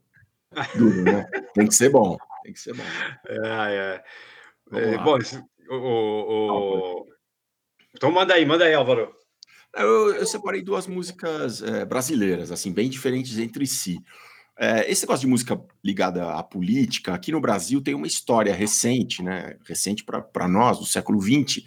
[0.77, 1.25] Duro, né?
[1.55, 2.17] Tem que ser bom.
[2.45, 2.85] Tem que ser bom.
[3.27, 4.05] É,
[4.71, 4.79] é.
[4.79, 5.19] É, bom,
[5.71, 7.07] o, o-
[7.97, 9.15] então manda aí, manda aí, Álvaro.
[9.75, 13.99] Eu, eu separei duas músicas eh, brasileiras, assim, bem diferentes entre si.
[14.59, 19.23] Eh, esse negócio de música ligada à política, aqui no Brasil tem uma história recente,
[19.23, 19.57] né?
[19.65, 21.65] Recente para nós, do século XX,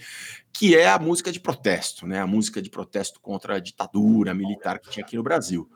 [0.53, 2.19] que é a música de protesto, né?
[2.19, 5.69] A música de protesto contra a ditadura militar que tinha aqui no Brasil.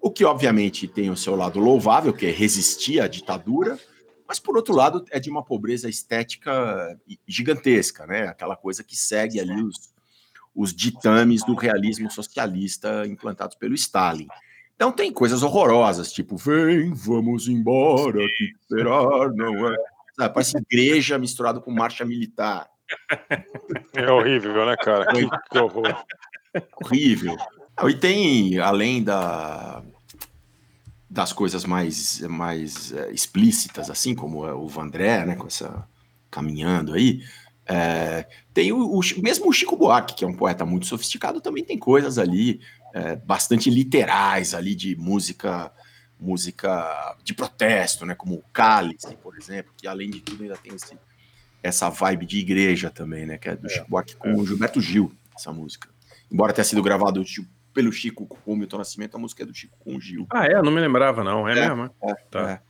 [0.00, 3.78] O que, obviamente, tem o seu lado louvável, que é resistir à ditadura,
[4.28, 8.28] mas, por outro lado, é de uma pobreza estética gigantesca, né?
[8.28, 9.92] Aquela coisa que segue ali os,
[10.54, 14.28] os ditames do realismo socialista implantados pelo Stalin.
[14.76, 19.76] Então tem coisas horrorosas, tipo, vem, vamos embora, que esperar não é.
[20.14, 22.68] Sabe, parece igreja misturado com marcha militar.
[23.94, 25.06] É horrível, né, cara?
[25.06, 26.04] Que, horror.
[26.84, 27.34] Horrível.
[27.74, 29.82] Ah, E tem, além da,
[31.08, 35.88] das coisas mais, mais eh, explícitas, assim como é o Vandré, né, com essa
[36.30, 37.22] caminhando aí,
[37.66, 41.64] é, tem o, o mesmo o Chico Buarque, que é um poeta muito sofisticado, também
[41.64, 42.60] tem coisas ali
[42.96, 45.70] é, bastante literais ali de música
[46.18, 50.74] música de protesto, né, como o Cálice, por exemplo, que além de tudo ainda tem
[50.74, 50.98] esse,
[51.62, 55.12] essa vibe de igreja também, né, que é do Chico Buarque com o Gilberto Gil,
[55.36, 55.90] essa música.
[56.32, 59.52] Embora tenha sido gravado tipo, pelo Chico com o Milton Nascimento, a música é do
[59.52, 60.26] Chico com o Gil.
[60.32, 60.62] Ah, é?
[60.62, 61.46] Não me lembrava, não.
[61.46, 61.90] É, É, mesmo?
[62.02, 62.50] é, Tá.
[62.50, 62.60] é.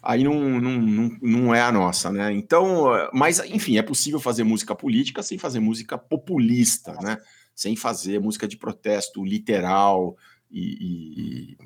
[0.00, 2.32] Aí não, não, não, não é a nossa, né?
[2.32, 7.18] Então, mas enfim, é possível fazer música política sem fazer música populista, né?
[7.56, 10.16] Sem fazer música de protesto literal
[10.50, 11.58] e, e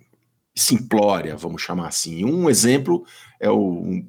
[0.55, 2.24] simplória, vamos chamar assim.
[2.24, 3.05] Um exemplo
[3.40, 4.09] é o, um-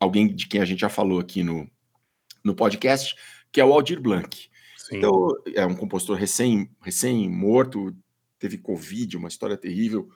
[0.00, 1.70] alguém de quem a gente já falou aqui no,
[2.42, 3.14] no podcast,
[3.52, 4.48] que é o Aldir Blanc.
[4.78, 4.96] Sim.
[4.96, 7.94] Então, é um compositor recém, recém-morto,
[8.38, 10.08] teve Covid, uma história terrível,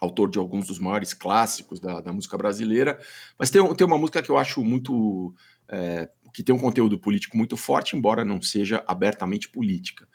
[0.00, 3.00] autor de alguns dos maiores clássicos da, da música brasileira,
[3.36, 5.34] mas tem, tem uma música que eu acho muito.
[5.68, 10.06] é, que tem um conteúdo político muito forte, embora não seja abertamente política,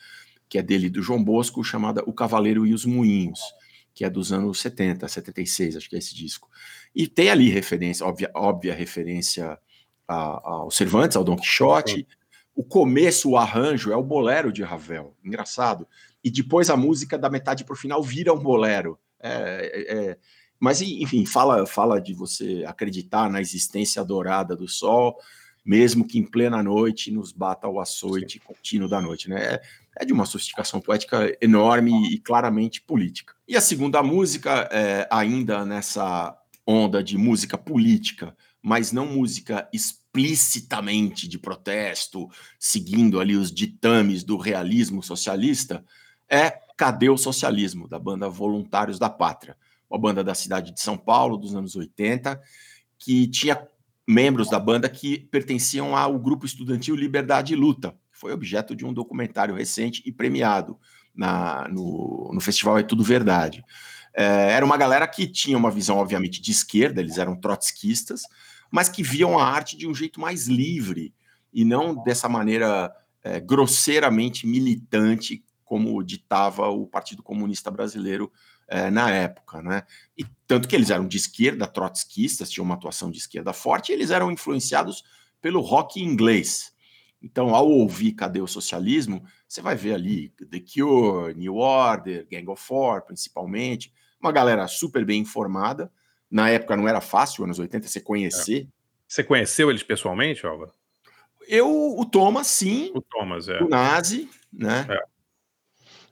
[0.49, 3.39] que é dele, do João Bosco, chamada O Cavaleiro e os Moinhos,
[3.93, 6.49] que é dos anos 70, 76, acho que é esse disco.
[6.93, 9.57] E tem ali referência, óbvia, óbvia referência
[10.07, 12.05] a- ao Cervantes, ao Dom Quixote.
[12.55, 15.15] o começo, o arranjo, é o bolero de Ravel.
[15.23, 15.87] Engraçado.
[16.21, 18.99] E depois a música da metade para o final vira um bolero.
[19.21, 20.17] É, é,
[20.59, 25.15] mas, enfim, fala, fala de você acreditar na existência dourada do sol,
[25.65, 28.45] mesmo que em plena noite nos bata o açoite Sim.
[28.45, 29.29] contínuo da noite.
[29.29, 29.41] Né?
[29.41, 29.61] É,
[29.99, 33.33] é, de uma sofisticação poética enorme e claramente política.
[33.47, 41.27] E a segunda música, é, ainda nessa onda de música política, mas não música explicitamente
[41.27, 45.83] de protesto, seguindo ali os ditames do realismo socialista,
[46.29, 49.57] é Cadê o Socialismo, da banda Voluntários da Pátria,
[49.89, 52.41] uma banda da cidade de São Paulo, dos anos 80,
[52.97, 53.67] que tinha
[54.09, 58.83] membros da banda que pertenciam ao grupo estudantil Liberdade e Luta, que foi objeto de
[58.83, 60.79] um documentário recente e premiado
[61.13, 63.63] na, no, no Festival É Tudo Verdade.
[64.15, 68.23] É, era uma galera que tinha uma visão, obviamente, de esquerda, eles eram trotskistas,
[68.71, 71.13] mas que viam a arte de um jeito mais livre
[71.53, 72.91] e não dessa maneira
[73.23, 78.31] é, grosseiramente militante como ditava o Partido Comunista Brasileiro
[78.69, 79.83] é, na época, né?
[80.17, 83.93] E tanto que eles eram de esquerda, trotskistas, tinham uma atuação de esquerda forte, e
[83.93, 85.03] eles eram influenciados
[85.41, 86.73] pelo rock inglês.
[87.21, 92.49] Então, ao ouvir Cadê o Socialismo, você vai ver ali The Cure, New Order, Gang
[92.49, 95.91] of Four, principalmente, uma galera super bem informada.
[96.29, 98.63] Na época não era fácil, anos 80, você conhecer.
[98.63, 98.67] É.
[99.07, 100.71] Você conheceu eles pessoalmente, Alva?
[101.47, 102.91] Eu, o Thomas, sim.
[102.93, 103.61] O Thomas, é.
[103.63, 104.85] O Nazi, né?
[104.87, 105.18] É.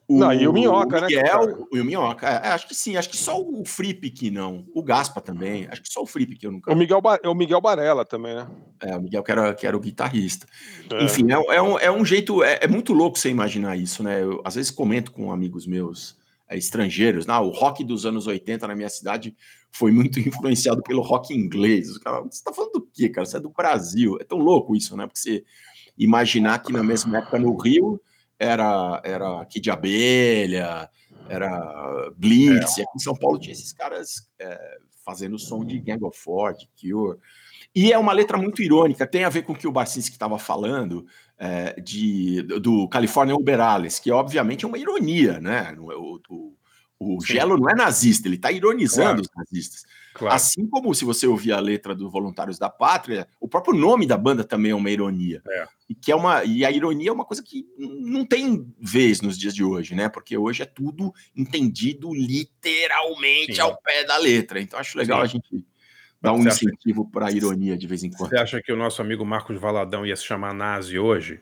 [0.09, 1.07] O, não, e o Minhoca, o né?
[1.07, 2.25] Miguel, e o Minhoca.
[2.25, 4.65] É, acho que sim, acho que só o Fripp que não.
[4.73, 5.67] O Gaspa também.
[5.69, 6.71] Acho que só o Fripp que eu nunca.
[6.71, 7.19] O Miguel, ba...
[7.25, 8.47] o Miguel Barella também, né?
[8.81, 10.47] É, o Miguel que era, que era o guitarrista.
[10.93, 11.03] É.
[11.03, 12.41] Enfim, é, é, um, é um jeito.
[12.41, 14.23] É, é, muito louco você imaginar isso, né?
[14.23, 16.17] Eu, às vezes comento com amigos meus
[16.47, 17.25] é, estrangeiros.
[17.25, 19.35] Não, o rock dos anos 80 na minha cidade
[19.73, 21.97] foi muito influenciado pelo rock inglês.
[21.97, 23.25] Caras, você tá falando do quê, cara?
[23.25, 24.17] Você é do Brasil.
[24.21, 25.05] É tão louco isso, né?
[25.05, 25.43] Porque você
[25.97, 27.99] imaginar que na mesma época no Rio
[28.39, 30.89] era, era Kid Abelha,
[31.30, 32.82] era Blitz, é.
[32.82, 36.54] e aqui em São Paulo tinha esses caras é, fazendo som de Gang of Four,
[36.54, 37.17] de Cure.
[37.76, 40.39] E é uma letra muito irônica, tem a ver com o que o Barcinski estava
[40.39, 41.06] falando
[41.38, 45.76] é, de, do California Uberales, que obviamente é uma ironia, né?
[45.80, 46.54] O, o,
[47.00, 49.21] o Gelo não é nazista, ele está ironizando claro.
[49.21, 49.86] os nazistas.
[50.17, 50.36] Claro.
[50.36, 54.17] Assim como se você ouvir a letra do Voluntários da Pátria, o próprio nome da
[54.17, 55.43] banda também é uma ironia.
[55.47, 55.67] É.
[55.88, 59.38] E, que é uma, e a ironia é uma coisa que não tem vez nos
[59.38, 60.10] dias de hoje, né?
[60.10, 63.62] Porque hoje é tudo entendido literalmente Sim.
[63.62, 64.60] ao pé da letra.
[64.60, 65.23] Então acho legal Sim.
[65.23, 65.67] a gente
[66.19, 68.32] dar um incentivo para a ironia de vez em quando.
[68.32, 71.41] Você acha que o nosso amigo Marcos Valadão ia se chamar nazi hoje?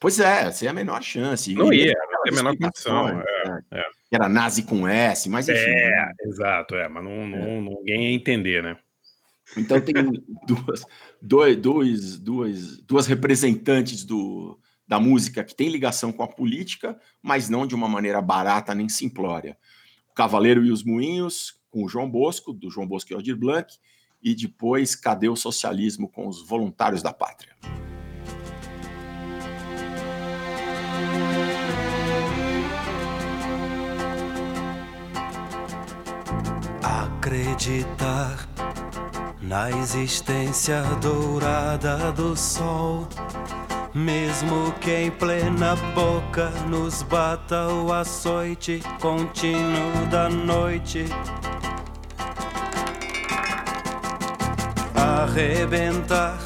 [0.00, 1.52] Pois é, é a menor chance.
[1.52, 3.08] Não ia, não tem a menor condição.
[3.08, 3.84] É, né?
[4.14, 4.16] É.
[4.16, 5.60] Era nazi com S, mas enfim.
[5.60, 6.12] É, né?
[6.26, 7.60] exato, é, mas não, não, é.
[7.60, 8.76] ninguém ia entender, né?
[9.56, 9.94] Então tem
[10.46, 10.84] duas,
[11.20, 17.48] dois, dois, duas, duas representantes do, da música que tem ligação com a política, mas
[17.48, 19.56] não de uma maneira barata nem simplória.
[20.10, 23.74] O Cavaleiro e os Moinhos, com o João Bosco, do João Bosco e Aldir Blanc,
[24.22, 27.54] e depois Cadê o Socialismo com os Voluntários da Pátria.
[37.24, 38.46] Acreditar
[39.40, 43.08] na existência dourada do sol.
[43.94, 51.06] Mesmo que em plena boca nos bata o açoite contínuo da noite.
[54.94, 56.38] Arrebentar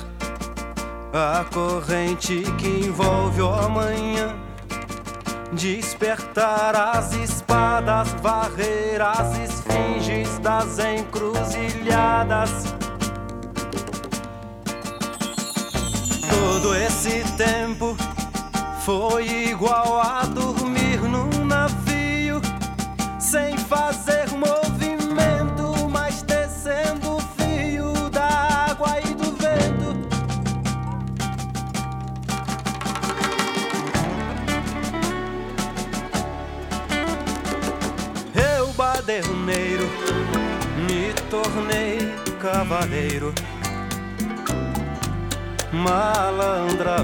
[1.12, 4.49] a corrente que envolve o amanhã
[5.53, 12.50] Despertar as espadas, varrer as esfinges das encruzilhadas.
[16.31, 17.96] Todo esse tempo
[18.85, 22.40] foi igual a dormir num navio,
[23.18, 24.28] sem fazer
[42.69, 43.33] cavaleiro
[45.73, 46.98] malandramente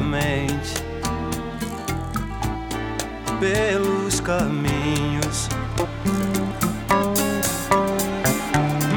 [3.40, 5.48] pelos caminhos.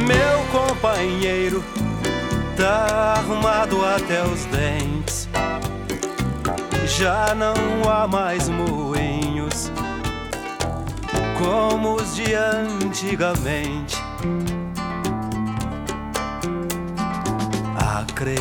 [0.05, 1.63] Meu companheiro
[2.57, 5.29] tá arrumado até os dentes.
[6.85, 9.71] Já não há mais moinhos
[11.39, 13.95] como os de antigamente.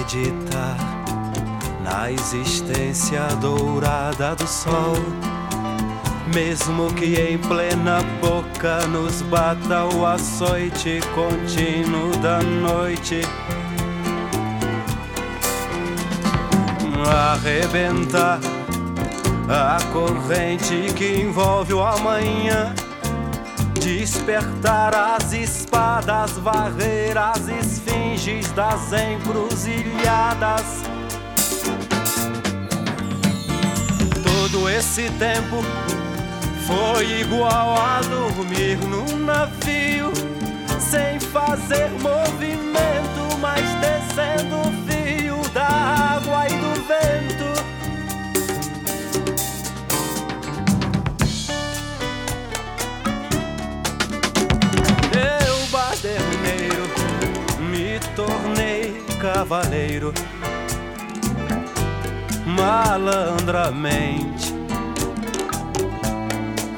[0.07, 0.77] Acreditar
[1.83, 4.95] na existência dourada do sol.
[6.33, 13.23] Mesmo que em plena boca nos bata o açoite contínuo da noite.
[17.05, 18.39] Arrebentar
[19.49, 22.73] a corrente que envolve o amanhã.
[23.81, 27.49] Despertar as espadas, varrer as
[28.57, 30.83] das encruzilhadas.
[34.24, 35.62] Todo esse tempo
[36.66, 40.12] foi igual a dormir num navio,
[40.81, 44.86] sem fazer movimento, mas descendo
[59.21, 60.12] cavaleiro
[62.47, 64.55] malandramente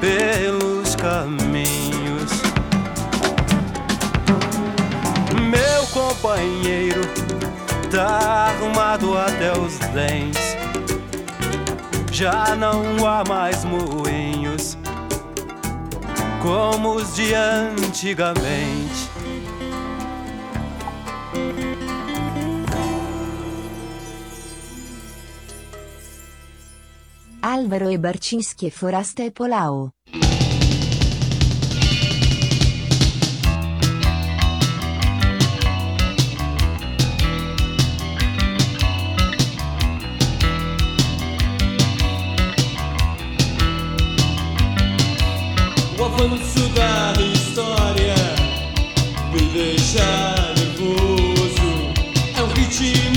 [0.00, 2.30] pelos caminhos.
[5.50, 7.02] Meu companheiro
[7.90, 10.56] tá armado até os dentes.
[12.12, 14.76] Já não há mais moinhos
[16.42, 18.87] como os de antigamente.
[27.58, 29.92] Alvaro e Barcinski e Forasta e Polao.
[45.98, 48.14] O avanço da história
[49.32, 50.06] me deixa
[50.56, 51.70] nervoso.
[52.36, 53.07] É um ritmo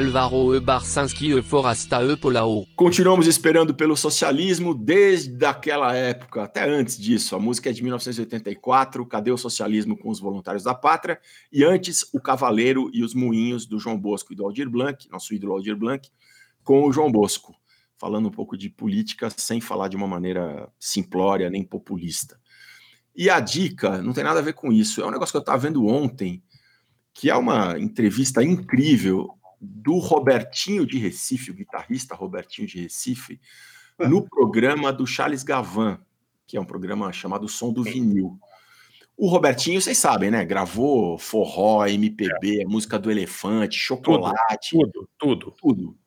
[0.00, 1.38] E.
[1.38, 1.42] E.
[1.42, 2.16] Forasta E.
[2.16, 2.66] Polao.
[2.74, 7.36] Continuamos esperando pelo socialismo desde aquela época, até antes disso.
[7.36, 11.20] A música é de 1984, Cadê o Socialismo com os Voluntários da Pátria?
[11.52, 15.34] E antes, O Cavaleiro e os Moinhos, do João Bosco e do Aldir Blanc, nosso
[15.34, 16.08] ídolo Aldir Blanc,
[16.64, 17.54] com o João Bosco.
[17.98, 22.40] falando um pouco de política sem falar de uma maneira simplória nem populista.
[23.14, 25.02] E a dica não tem nada a ver com isso.
[25.02, 26.42] É um negócio que eu estava vendo ontem,
[27.12, 33.40] que é uma entrevista incrível do Robertinho de Recife, o guitarrista Robertinho de Recife,
[33.98, 36.00] no programa do Charles Gavan,
[36.46, 38.38] que é um programa chamado Som do Vinil.
[39.16, 40.42] O Robertinho, vocês sabem, né?
[40.44, 44.70] Gravou forró, MPB, música do elefante, chocolate.
[44.70, 45.50] Tudo, tudo.
[45.58, 45.98] Tudo.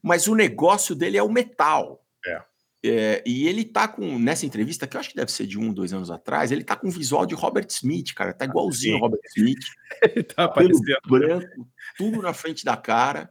[0.00, 2.04] Mas o negócio dele é o metal.
[2.24, 2.42] É.
[2.82, 5.72] É, e ele tá com, nessa entrevista, que eu acho que deve ser de um,
[5.72, 8.32] dois anos atrás, ele tá com o visual de Robert Smith, cara.
[8.32, 9.64] Tá igualzinho ao Robert Smith.
[10.02, 10.98] ele tá aparecendo.
[11.06, 13.30] branco, tudo na frente da cara.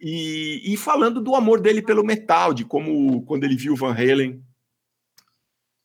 [0.00, 3.92] E, e falando do amor dele pelo metal, de como quando ele viu o Van
[3.92, 4.42] Halen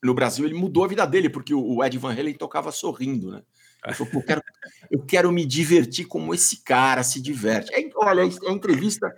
[0.02, 3.30] no Brasil, ele mudou a vida dele, porque o o Ed Van Halen tocava sorrindo,
[3.30, 3.42] né?
[3.84, 4.42] Ele falou, "Pô, eu quero,
[4.90, 7.74] eu quero me divertir como esse cara se diverte.
[7.74, 9.14] É, olha, é entrevista,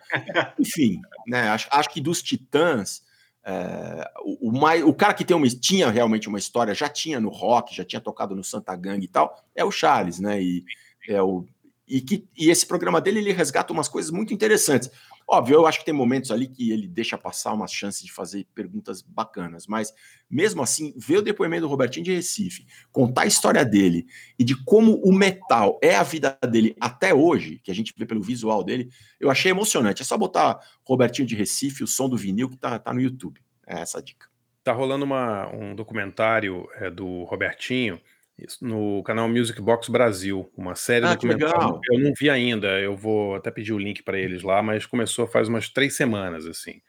[0.58, 1.48] enfim, né?
[1.48, 3.02] Acho, acho que dos Titãs,
[3.44, 7.20] é, o, o, mais, o cara que tem uma, tinha realmente uma história, já tinha
[7.20, 10.40] no rock, já tinha tocado no Santa Gang e tal, é o Charles, né?
[10.40, 10.64] E,
[11.08, 11.44] é o,
[11.86, 14.90] e, que, e esse programa dele ele resgata umas coisas muito interessantes.
[15.34, 18.46] Óbvio, eu acho que tem momentos ali que ele deixa passar umas chances de fazer
[18.54, 19.90] perguntas bacanas, mas
[20.28, 24.04] mesmo assim, ver o depoimento do Robertinho de Recife, contar a história dele
[24.38, 28.04] e de como o metal é a vida dele até hoje, que a gente vê
[28.04, 30.02] pelo visual dele, eu achei emocionante.
[30.02, 33.40] É só botar Robertinho de Recife, o som do vinil, que tá, tá no YouTube.
[33.66, 34.26] É essa a dica.
[34.62, 37.98] Tá rolando uma, um documentário é, do Robertinho
[38.38, 41.80] isso, no canal Music Box Brasil, uma série Ah, documental.
[41.90, 45.26] Eu não vi ainda, eu vou até pedir o link para eles lá, mas começou
[45.26, 46.80] faz umas três semanas, assim.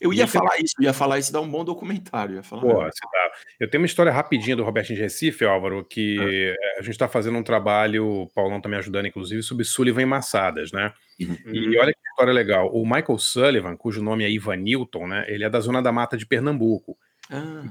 [0.00, 2.40] Eu ia falar isso, eu ia falar isso, dá um bom documentário.
[2.50, 6.54] Pô, você tá- Eu tenho uma história rapidinha do Robertinho de Recife, Álvaro, que eh,
[6.78, 10.06] a gente está fazendo um trabalho, o Paulão tá me ajudando, inclusive, sobre Sullivan e
[10.06, 10.92] Massadas, né?
[11.18, 12.70] E olha que história legal.
[12.72, 15.24] O Michael Sullivan, cujo nome é Ivan Newton, né?
[15.26, 16.96] Ele é da Zona da Mata de Pernambuco.
[17.28, 17.64] Ah,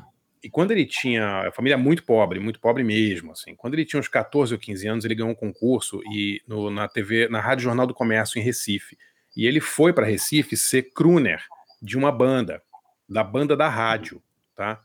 [0.43, 1.47] E quando ele tinha.
[1.47, 3.55] A família é muito pobre, muito pobre mesmo, assim.
[3.55, 6.87] Quando ele tinha uns 14 ou 15 anos, ele ganhou um concurso e no- na
[6.87, 8.97] TV, na Rádio Jornal do Comércio em Recife.
[9.35, 11.43] E ele foi para Recife ser crooner
[11.81, 12.61] de uma banda,
[13.09, 14.21] da banda da rádio,
[14.55, 14.81] tá?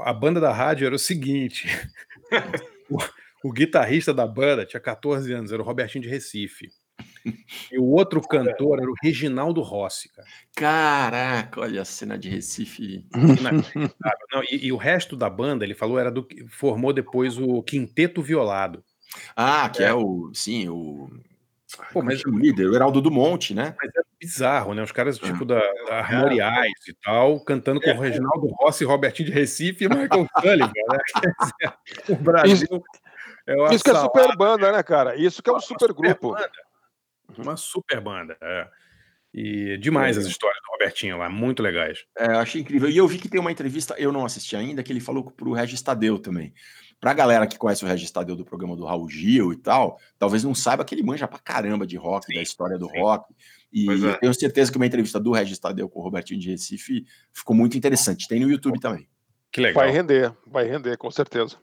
[0.00, 1.66] A banda da rádio era o seguinte:
[2.90, 2.98] o,
[3.44, 6.70] o guitarrista da banda tinha 14 anos, era o Robertinho de Recife.
[7.70, 10.28] E o outro cantor era o Reginaldo Rossi, cara.
[10.54, 13.04] Caraca, olha a cena de Recife.
[14.32, 17.62] Não, e, e o resto da banda, ele falou, era do que formou depois o
[17.62, 18.82] Quinteto Violado.
[19.36, 20.30] Ah, que é, o.
[20.32, 21.10] Sim, o.
[21.92, 23.74] Pô, mas, o líder, o Heraldo do Monte, né?
[23.78, 24.82] mas é bizarro, né?
[24.82, 29.34] Os caras, tipo, da, da Armoriais e tal, cantando com o Reginaldo Rossi, Robertinho de
[29.34, 30.98] Recife e Michael Sullivan, né?
[32.08, 32.82] O Brasil
[33.46, 35.16] é Isso que é super banda, né, cara?
[35.16, 36.32] Isso que é um super grupo.
[36.32, 36.50] banda.
[37.36, 38.68] Uma super banda, é.
[39.32, 42.04] E demais as histórias do Robertinho lá, muito legais.
[42.16, 42.88] É, eu achei incrível.
[42.88, 45.52] E eu vi que tem uma entrevista, eu não assisti ainda, que ele falou pro
[45.52, 46.52] Regis Tadeu também.
[46.98, 50.42] Pra galera que conhece o Regis Tadeu do programa do Raul Gil e tal, talvez
[50.42, 53.32] não saiba que ele manja pra caramba de rock, da história do rock.
[53.72, 53.92] E é.
[53.92, 57.54] eu tenho certeza que uma entrevista do Regis Tadeu com o Robertinho de Recife ficou
[57.54, 58.26] muito interessante.
[58.26, 59.06] Tem no YouTube também.
[59.52, 59.84] Que legal.
[59.84, 61.56] Vai render, vai render, com certeza.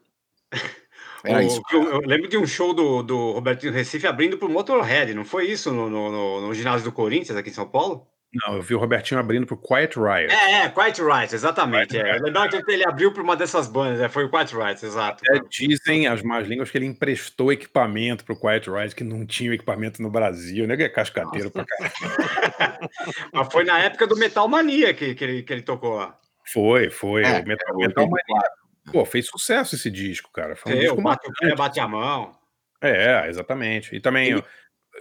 [1.26, 1.62] Era O- isso.
[1.72, 5.46] Eu, eu lembro de um show do, do Robertinho Recife abrindo pro Motorhead, não foi
[5.48, 8.08] isso no, no, no- no ginásio do Corinthians aqui em São Paulo?
[8.48, 10.30] Não, eu vi o Robertinho abrindo pro Quiet Riot.
[10.34, 11.98] É, é, Quite Right, exatamente.
[11.98, 12.20] É.
[12.20, 15.24] Não, que ele abriu para uma dessas bandas, é, foi o Quite Right, exato.
[15.26, 19.54] Até dizem as más línguas que ele emprestou equipamento pro Quiet Riot, que não tinha
[19.54, 20.76] equipamento no Brasil, né?
[20.76, 21.94] Que é cascateiro pra caralho.
[23.32, 26.18] Mas foi na época do Metal Mania que, que, ele, que ele tocou lá.
[26.52, 27.24] Foi, foi.
[27.24, 28.10] É, o Metal, é, o Metal 84.
[28.28, 28.65] Mania.
[28.92, 30.56] Pô, fez sucesso esse disco, cara.
[30.56, 32.38] Foi um É, disco bate o bate a mão.
[32.82, 33.96] É, exatamente.
[33.96, 34.44] E também, eu,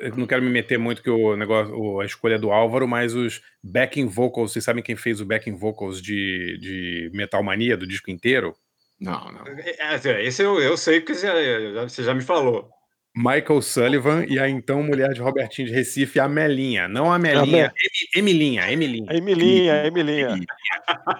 [0.01, 3.15] eu não quero me meter muito que o negócio, a escolha é do Álvaro, mas
[3.15, 7.87] os backing vocals, vocês sabem quem fez o backing vocals de, de Metal Mania, do
[7.87, 8.55] disco inteiro?
[9.01, 9.45] Não, não.
[9.47, 12.71] É, Esse eu, eu sei porque você você já me falou.
[13.17, 16.89] Michael Sullivan e a então mulher de Robertinho de Recife, a Melinha.
[16.89, 19.13] Não a Melinha, Emi- Emilinha, Emilinha.
[19.13, 20.41] Emilinha, Emilinha.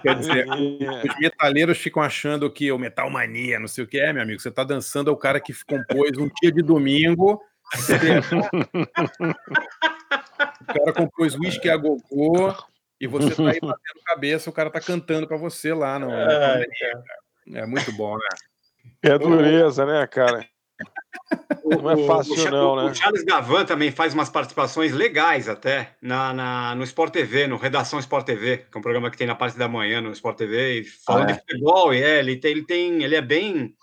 [0.01, 1.03] Quer dizer, Emilinha.
[1.05, 4.41] os metaleiros ficam achando que o Metal Mania, não sei o que é, meu amigo.
[4.41, 7.41] Você tá dançando ao cara que compôs um dia de domingo.
[10.61, 12.53] o cara compôs Whisky a Gogô
[12.99, 15.97] e você tá aí batendo cabeça, o cara tá cantando pra você lá.
[15.97, 16.65] No, Ai,
[17.53, 18.27] é muito bom, né?
[19.01, 20.45] É dureza, né, cara?
[21.63, 22.93] Não é O- fácil, o, Cha- não, o né?
[22.93, 27.99] Charles Gavan também faz umas participações legais até na, na- no Sport TV, no Redação
[27.99, 30.81] Sport TV, que é um programa que tem na parte da manhã no Sport TV,
[30.81, 31.33] e falando Ah, é?
[31.33, 33.73] de futebol, e é, ele tem, ele tem, ele é bem,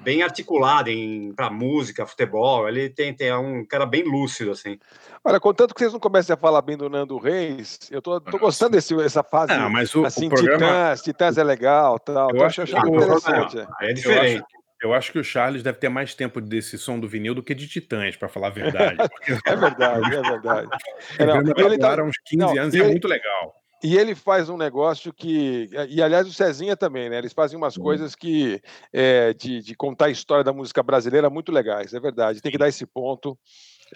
[0.00, 2.68] bem articulado em para música, futebol.
[2.68, 4.78] Ele tem, tem é um cara bem lúcido assim.
[5.24, 8.38] Olha, contanto que vocês não comecem a falar bem do Nando Reis, eu tô, tô
[8.38, 9.52] gostando desse, dessa fase.
[9.52, 12.30] Ah, mas o- assim, o programa- Titãs, Titãs é legal, tal.
[12.30, 13.56] Eu tô acho o- interessante.
[13.56, 13.92] não, é.
[13.92, 14.44] diferente.
[14.80, 17.54] Eu acho que o Charles deve ter mais tempo desse som do vinil do que
[17.54, 18.96] de Titãs, para falar a verdade.
[19.46, 20.68] É verdade, é verdade.
[21.18, 23.54] É, não, e ele tá uns 15 não, anos e é ele- muito legal.
[23.82, 25.66] E ele faz um negócio que.
[25.88, 27.16] E aliás, o Cezinha também, né?
[27.16, 28.60] Eles fazem umas coisas que.
[28.92, 32.42] é, de, de contar a história da música brasileira muito legais, é verdade.
[32.42, 33.38] Tem que dar esse ponto.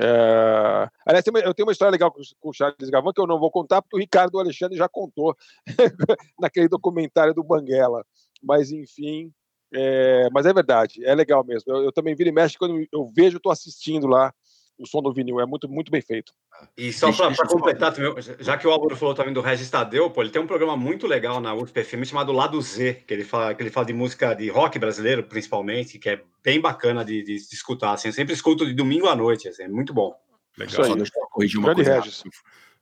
[0.00, 3.26] É, Aliás, eu tenho uma história legal com o- com o Charles Gavan que eu
[3.26, 5.36] não vou contar, porque o Ricardo Alexandre já contou
[6.40, 8.04] naquele documentário do Banguela.
[8.42, 9.30] Mas, enfim.
[9.74, 11.72] É, Mas é verdade, é legal mesmo.
[11.72, 14.32] Eu, eu também viro e mexe quando eu vejo, estou assistindo lá
[14.78, 15.40] o som do vinil.
[15.40, 16.32] É muito, muito bem feito.
[16.76, 20.22] E só para completar, também, já que o Álvaro falou também do Regis Tadeu, pô,
[20.22, 23.54] ele tem um programa muito legal na USP FM chamado Lado Z, que ele fala,
[23.54, 27.36] que ele fala de música de rock brasileiro, principalmente, que é bem bacana de, de,
[27.36, 27.92] de escutar.
[27.92, 30.14] Assim, eu sempre escuto de domingo à noite, assim, é muito bom.
[30.60, 32.00] Isso Só deixa eu corrigir uma Grande coisa.
[32.00, 32.22] Regis.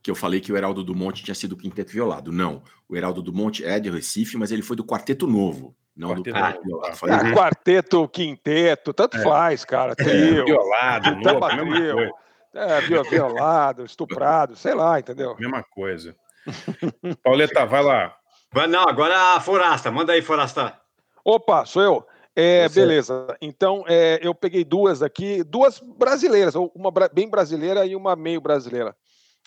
[0.03, 2.33] Que eu falei que o Heraldo Dumont tinha sido o quinteto violado.
[2.33, 2.63] Não.
[2.89, 6.63] O Heraldo Dumont é de Recife, mas ele foi do quarteto novo, não do Quarteto
[6.65, 6.91] violado.
[6.91, 6.97] tá.
[6.97, 9.23] Falei, Ah, quarteto, quinteto, tanto É.
[9.23, 9.95] faz, cara.
[9.95, 10.45] Trio.
[10.45, 11.95] Violado, Tampa novo, a mesma trio.
[11.95, 12.13] coisa.
[12.55, 15.35] É, vi- violado, estuprado, sei lá, entendeu?
[15.39, 16.15] Mesma coisa.
[17.23, 18.15] Pauleta, vai lá.
[18.53, 20.79] Vai- Não, agora a Forasta, manda aí, Forasta.
[21.25, 22.07] Opa, sou eu.
[22.35, 22.81] É, Você.
[22.81, 23.37] beleza.
[23.41, 28.97] Então, é, eu peguei duas aqui, duas brasileiras, uma bem brasileira e uma meio brasileira.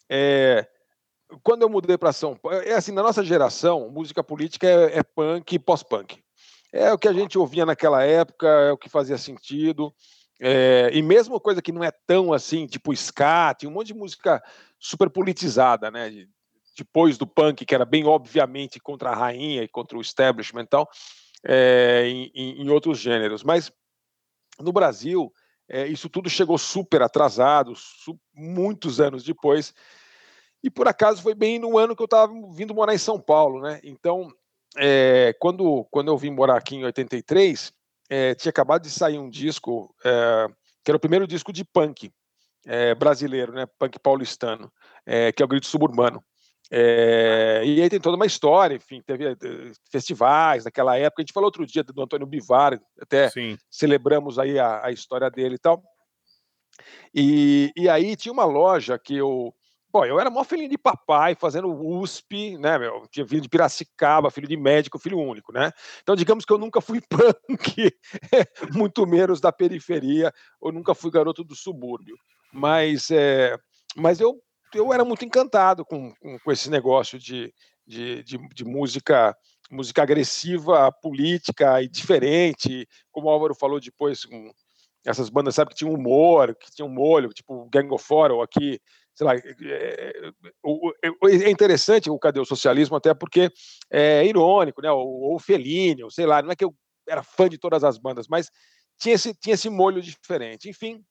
[0.09, 0.67] É,
[1.43, 5.03] quando eu mudei para São Paulo, é assim, na nossa geração, música política é, é
[5.03, 6.23] punk e pós-punk.
[6.75, 9.95] É o que a gente ouvia naquela época, é o que fazia sentido.
[10.41, 13.93] É, e mesmo coisa que não é tão assim, tipo ska, tinha um monte de
[13.93, 14.43] música
[14.77, 16.09] super politizada, né?
[16.09, 16.29] de-
[16.77, 20.67] Depois do punk, que era bem obviamente contra a rainha e contra o establishment e
[20.67, 20.89] tal,
[21.45, 23.41] é, em- em outros gêneros.
[23.41, 23.71] Mas
[24.59, 25.31] no Brasil,
[25.69, 29.73] é, isso tudo chegou super atrasado, su- muitos anos depois.
[30.61, 33.61] E por acaso foi bem no ano que eu estava vindo morar em São Paulo,
[33.61, 33.79] né?
[33.81, 34.29] Então,
[34.77, 37.73] é, quando, quando eu vim morar aqui em 83,
[38.09, 40.47] é, tinha acabado de sair um disco, é,
[40.83, 42.11] que era o primeiro disco de punk
[42.65, 43.65] é, brasileiro, né?
[43.79, 44.71] Punk paulistano,
[45.05, 46.23] é, que é o Grito Suburbano.
[46.71, 49.35] É, e aí tem toda uma história, enfim, teve eh,
[49.91, 51.21] festivais naquela época.
[51.21, 53.55] A gente falou outro dia do Antônio Bivar, até Sim.
[53.69, 55.83] celebramos aí a, a história dele e tal.
[57.13, 59.53] E, e aí tinha uma loja que eu.
[59.95, 63.07] Pô, eu era mó filhinho de papai, fazendo USP, né, meu?
[63.09, 65.71] Tinha filho de Piracicaba, filho de médico, filho único, né?
[66.03, 67.95] Então, digamos que eu nunca fui punk,
[68.73, 72.17] muito menos da periferia, ou nunca fui garoto do subúrbio.
[72.51, 73.57] Mas, é,
[73.95, 74.37] mas eu,
[74.73, 77.53] eu era muito encantado com, com, com esse negócio de,
[77.87, 79.33] de, de, de música
[79.71, 84.27] música agressiva, política e diferente, como o Álvaro falou depois,
[85.05, 88.79] essas bandas, sabe, que tinham humor, que tinham molho, tipo Gang of Four, ou aqui,
[89.15, 90.21] sei lá, é,
[91.45, 93.49] é interessante o Cadê o Socialismo, até porque
[93.89, 96.75] é irônico, né, ou, ou sei lá, não é que eu
[97.07, 98.49] era fã de todas as bandas, mas
[98.99, 101.01] tinha esse, tinha esse molho diferente, enfim,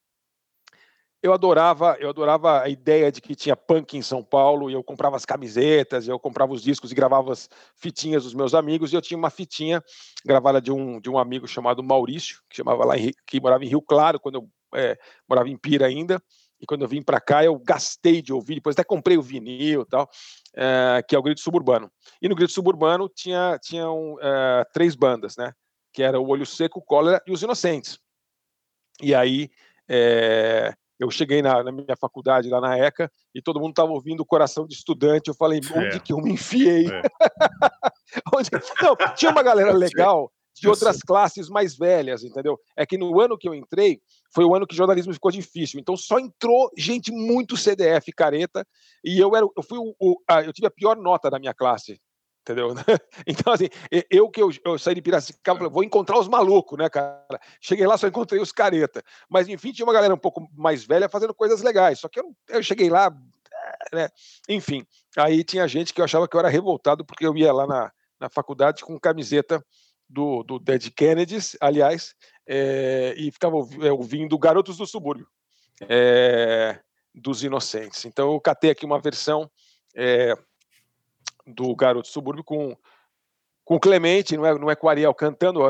[1.23, 4.85] eu adorava, eu adorava a ideia de que tinha punk em São Paulo e eu
[4.85, 8.97] comprava as camisetas, eu comprava os discos e gravava as fitinhas dos meus amigos e
[8.97, 9.83] eu tinha uma fitinha
[10.23, 13.69] gravada de um, de um amigo chamado Maurício, que chamava lá em, que morava em
[13.69, 16.23] Rio Claro quando eu é, morava em Pira ainda
[16.65, 19.83] e quando eu vim para cá eu gastei de ouvir, depois até comprei o vinil
[19.83, 20.09] e tal,
[20.57, 21.93] é, que é o Grito Suburbano.
[22.23, 25.53] E no Grito Suburbano tinha tinham é, três bandas, né?
[25.93, 27.99] Que era o Olho Seco, o Cólera e os Inocentes.
[29.03, 29.51] E aí
[29.87, 34.21] é, eu cheguei na, na, minha faculdade lá na ECA e todo mundo estava ouvindo
[34.21, 35.29] o Coração de Estudante.
[35.29, 36.01] Eu falei, onde é.
[36.01, 36.87] que eu me enfiei?
[36.87, 37.03] É.
[38.35, 38.49] onde...
[38.81, 42.59] Não, tinha uma galera legal de outras classes mais velhas, entendeu?
[42.77, 44.01] É que no ano que eu entrei
[44.35, 45.79] foi o ano que jornalismo ficou difícil.
[45.79, 48.67] Então só entrou gente muito CDF careta
[49.05, 52.01] e eu era, eu fui o, o eu tive a pior nota da minha classe
[52.45, 52.75] entendeu?
[53.27, 53.69] Então, assim,
[54.11, 57.41] eu que eu, eu saí de Piracicaba, vou encontrar os malucos, né, cara?
[57.59, 59.03] Cheguei lá, só encontrei os careta.
[59.29, 62.01] Mas, enfim, tinha uma galera um pouco mais velha fazendo coisas legais.
[62.01, 63.11] Só que eu, eu cheguei lá,
[63.93, 64.09] né?
[64.49, 67.67] Enfim, aí tinha gente que eu achava que eu era revoltado porque eu ia lá
[67.67, 69.65] na, na faculdade com camiseta
[70.15, 72.15] do, do Dead Kennedys, aliás,
[72.47, 75.27] é, e ficava ouvindo Garotos do Subúrbio,
[75.89, 76.79] é,
[77.15, 78.05] dos Inocentes.
[78.05, 79.51] Então, eu catei aqui uma versão...
[79.97, 80.35] É,
[81.47, 82.77] do Garoto Subúrbio com
[83.65, 85.63] com Clemente, não é, não é com o Ariel cantando,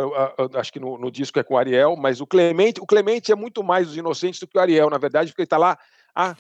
[0.58, 3.36] acho que no, no, disco é com o Ariel, mas o Clemente, o Clemente é
[3.36, 5.78] muito mais os inocentes do que o Ariel, na verdade, porque ele está lá
[6.12, 6.34] há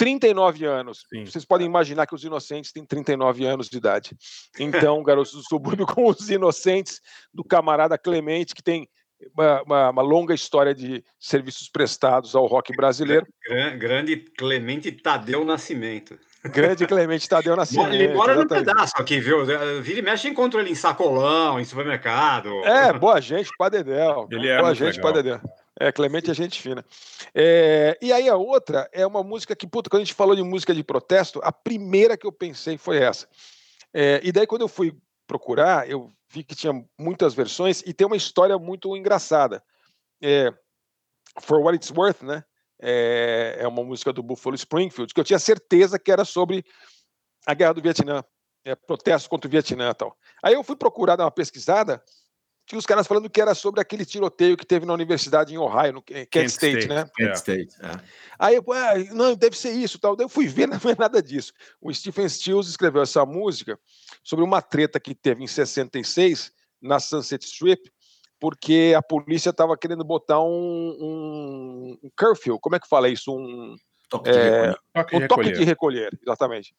[0.00, 1.04] 39 anos.
[1.12, 1.26] Sim.
[1.26, 4.16] Vocês podem imaginar que os inocentes têm 39 anos de idade.
[4.58, 7.00] Então, Garotos do Subúrbio com os inocentes
[7.34, 8.88] do camarada Clemente, que tem
[9.36, 13.26] uma, uma- uma longa história de serviços prestados ao rock brasileiro.
[13.46, 16.18] Gran- Grande Clemente Tadeu Nascimento.
[16.46, 17.92] Grande Clemente Tadeu Nascimento.
[17.92, 19.44] Ele mora no pedaço aqui, viu?
[19.82, 22.64] Vira e mexe, encontro ele em sacolão, em supermercado.
[22.64, 24.26] É, boa gente, Padedel.
[24.30, 25.12] Ele é boa gente, legal.
[25.12, 25.40] Padedel.
[25.80, 26.84] É, Clemente é gente fina.
[27.34, 30.42] É, e aí a outra é uma música que, puta, quando a gente falou de
[30.42, 33.26] música de protesto, a primeira que eu pensei foi essa.
[33.94, 34.94] É, e daí quando eu fui
[35.26, 39.62] procurar, eu vi que tinha muitas versões e tem uma história muito engraçada.
[40.22, 40.52] É,
[41.40, 42.44] For What It's Worth, né?
[42.78, 46.62] É, é uma música do Buffalo Springfield, que eu tinha certeza que era sobre
[47.46, 48.22] a guerra do Vietnã,
[48.66, 50.14] é, protesto contra o Vietnã e tal.
[50.42, 52.02] Aí eu fui procurar dar uma pesquisada,
[52.70, 55.94] tinha os caras falando que era sobre aquele tiroteio que teve na universidade em Ohio,
[55.94, 57.10] no Kent, Kent State, State, né?
[57.16, 58.00] Kent State, é.
[58.38, 60.14] Aí eu, ah, não, deve ser isso, tal.
[60.14, 61.52] Daí eu fui ver, não é nada disso.
[61.80, 63.76] O Stephen Stills escreveu essa música
[64.22, 67.90] sobre uma treta que teve em 66 na Sunset Strip,
[68.38, 73.36] porque a polícia estava querendo botar um, um, um curfew, como é que fala isso?
[73.36, 73.74] Um
[74.08, 74.78] toque de recolher.
[74.94, 75.58] Toque de um toque recolher.
[75.58, 76.74] de recolher, exatamente.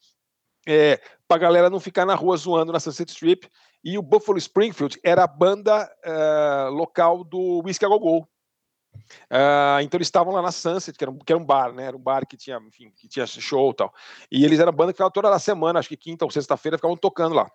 [0.66, 3.50] É, para a galera não ficar na rua zoando na Sunset Strip.
[3.84, 8.28] E o Buffalo Springfield era a banda eh, local do Whiskey a Go Go.
[9.30, 11.86] Ah, então eles estavam lá na Sunset, que era, um, que era um bar, né?
[11.86, 13.94] Era um bar que tinha, enfim, que tinha show e tal.
[14.32, 16.78] E eles eram a banda que ficava toda a semana, acho que quinta ou sexta-feira,
[16.78, 17.50] ficavam tocando lá.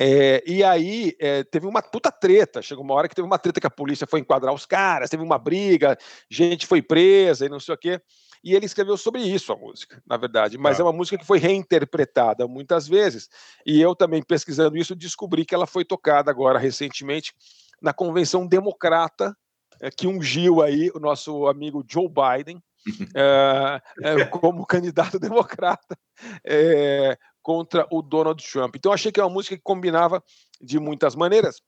[0.00, 2.62] É, e aí é, teve uma puta treta.
[2.62, 5.22] Chegou uma hora que teve uma treta que a polícia foi enquadrar os caras, teve
[5.22, 5.96] uma briga,
[6.30, 8.00] gente foi presa e não sei o quê.
[8.42, 10.56] E ele escreveu sobre isso a música, na verdade.
[10.56, 13.28] Mas é uma música que foi reinterpretada muitas vezes.
[13.66, 17.32] E eu também, pesquisando isso, descobri que ela foi tocada agora recentemente
[17.80, 19.36] na Convenção Democrata,
[19.80, 22.62] eh, que ungiu aí o nosso amigo Joe Biden
[23.14, 25.96] eh, como candidato democrata
[26.44, 28.76] eh, contra o Donald Trump.
[28.76, 30.22] Então, achei que é uma música que combinava
[30.60, 31.60] de muitas maneiras.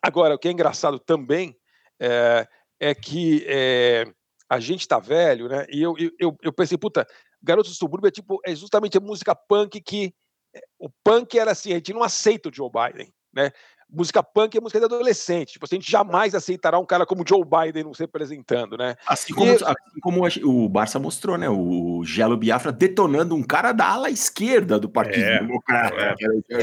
[0.00, 1.56] Agora, o que é engraçado também
[1.98, 2.46] é,
[2.78, 4.04] é que é,
[4.48, 5.66] a gente está velho, né?
[5.70, 7.06] E eu, eu, eu pensei, puta,
[7.42, 10.14] Garotos do Subúrbio é tipo, é justamente a música punk que.
[10.54, 13.50] é, O punk era assim, a gente não aceita o Joe Biden, né?
[13.90, 15.52] Música punk é música de adolescente.
[15.52, 18.96] Tipo, assim, a gente jamais aceitará um cara como Joe Biden nos representando, né?
[19.06, 21.48] Assim como, E- assim como o Barça mostrou, né?
[21.48, 25.96] O Gelo Biafra detonando um cara da ala esquerda do Partido É, Democrata.
[25.96, 26.14] é.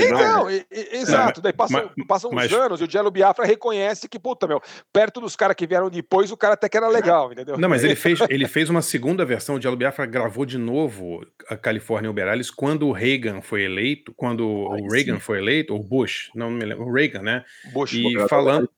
[0.07, 1.41] Então, e- e- exato.
[1.41, 4.61] Daí passam, mas- passam uns mas- anos e o Jello Biafra reconhece que, puta, meu,
[4.91, 7.57] perto dos caras que vieram depois, o cara até que era legal, entendeu?
[7.57, 9.55] Não, mas ele fez, ele fez uma segunda versão.
[9.55, 14.47] O Diallo Biafra gravou de novo a California Uberalis quando o Reagan foi eleito, quando
[14.47, 17.43] o Reagan foi eleito, ou Bush, não me lembro, o Reagan, né?
[17.73, 18.69] Bush, e falando.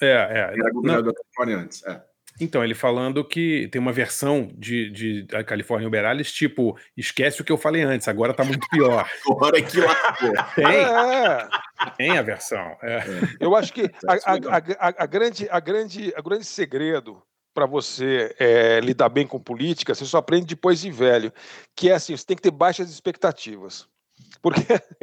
[0.00, 0.38] É, é.
[0.38, 1.84] Era não, governador da Califórnia antes.
[1.84, 2.00] É.
[2.40, 7.44] então, ele falando que tem uma versão de, de da California Uberalis, tipo, esquece o
[7.44, 9.08] que eu falei antes, agora tá muito pior.
[9.28, 10.32] Agora é que lascou.
[10.54, 11.48] Tem, É,
[11.96, 12.76] tem a versão.
[12.82, 13.00] é.
[13.40, 17.20] eu acho que a, é a- a- a- a grande, a grande, a grande segredo
[17.52, 21.32] para você é, lidar bem com política, você só aprende depois de velho,
[21.74, 23.88] que é assim, você tem que ter baixas expectativas.
[24.40, 24.60] Porque,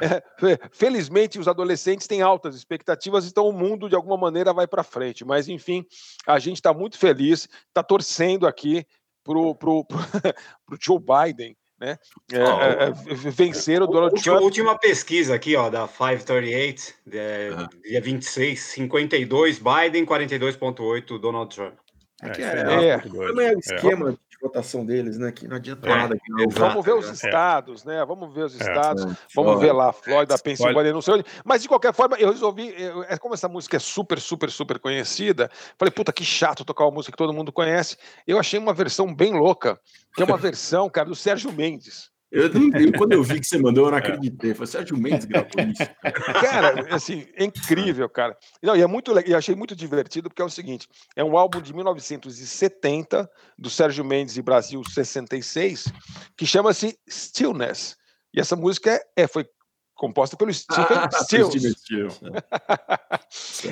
[0.00, 4.82] é, felizmente, os adolescentes têm altas expectativas, então o mundo, de alguma maneira, vai para
[4.82, 5.24] frente.
[5.24, 5.84] Mas, enfim,
[6.26, 8.86] a gente está muito feliz, está torcendo aqui
[9.24, 9.98] para o pro, pro,
[10.66, 11.98] pro Joe Biden né,
[12.32, 14.44] é, é, é, vencer o Donald Última, Trump.
[14.44, 17.50] última pesquisa aqui, ó, da 538, é,
[17.82, 21.74] dia 26, 52 Biden, 42,8 Donald Trump.
[22.22, 23.52] É que É, é, é é o É.
[23.54, 24.18] esquema
[24.48, 25.32] votação deles, né?
[25.32, 26.16] Que não adianta É, nada.
[26.18, 26.60] Que não exato.
[26.60, 27.12] Vamos ver os É.
[27.12, 28.04] estados, né?
[28.04, 28.64] Vamos ver os É.
[28.64, 29.04] estados.
[29.04, 31.24] É, Vamos ver lá, Flórida, Pensilvânia, não sei onde.
[31.44, 32.74] Mas de qualquer forma, eu resolvi.
[32.80, 35.50] eu- é como essa música é super, super, super conhecida.
[35.78, 37.96] Falei, puta, que chato tocar uma música que todo mundo conhece.
[38.26, 39.78] Eu achei uma versão bem louca,
[40.14, 42.10] que é uma versão, cara, do Sérgio Mendes.
[42.32, 44.50] Eu, não- eu- quando eu vi que você mandou, eu não acreditei.
[44.50, 45.82] Eu Falei, Sérgio Mendes gravou isso.
[46.40, 48.36] Cara, assim, é incrível, cara.
[48.62, 51.36] Não, e é muito legal, e achei muito divertido, porque é o seguinte: é um
[51.38, 55.92] álbum de 1970, do Sérgio Mendes e Brasil 66,
[56.36, 57.96] que chama-se Stillness.
[58.34, 59.46] E essa música é, é- foi
[59.94, 61.78] composta pelo Stephen Ah, Stills.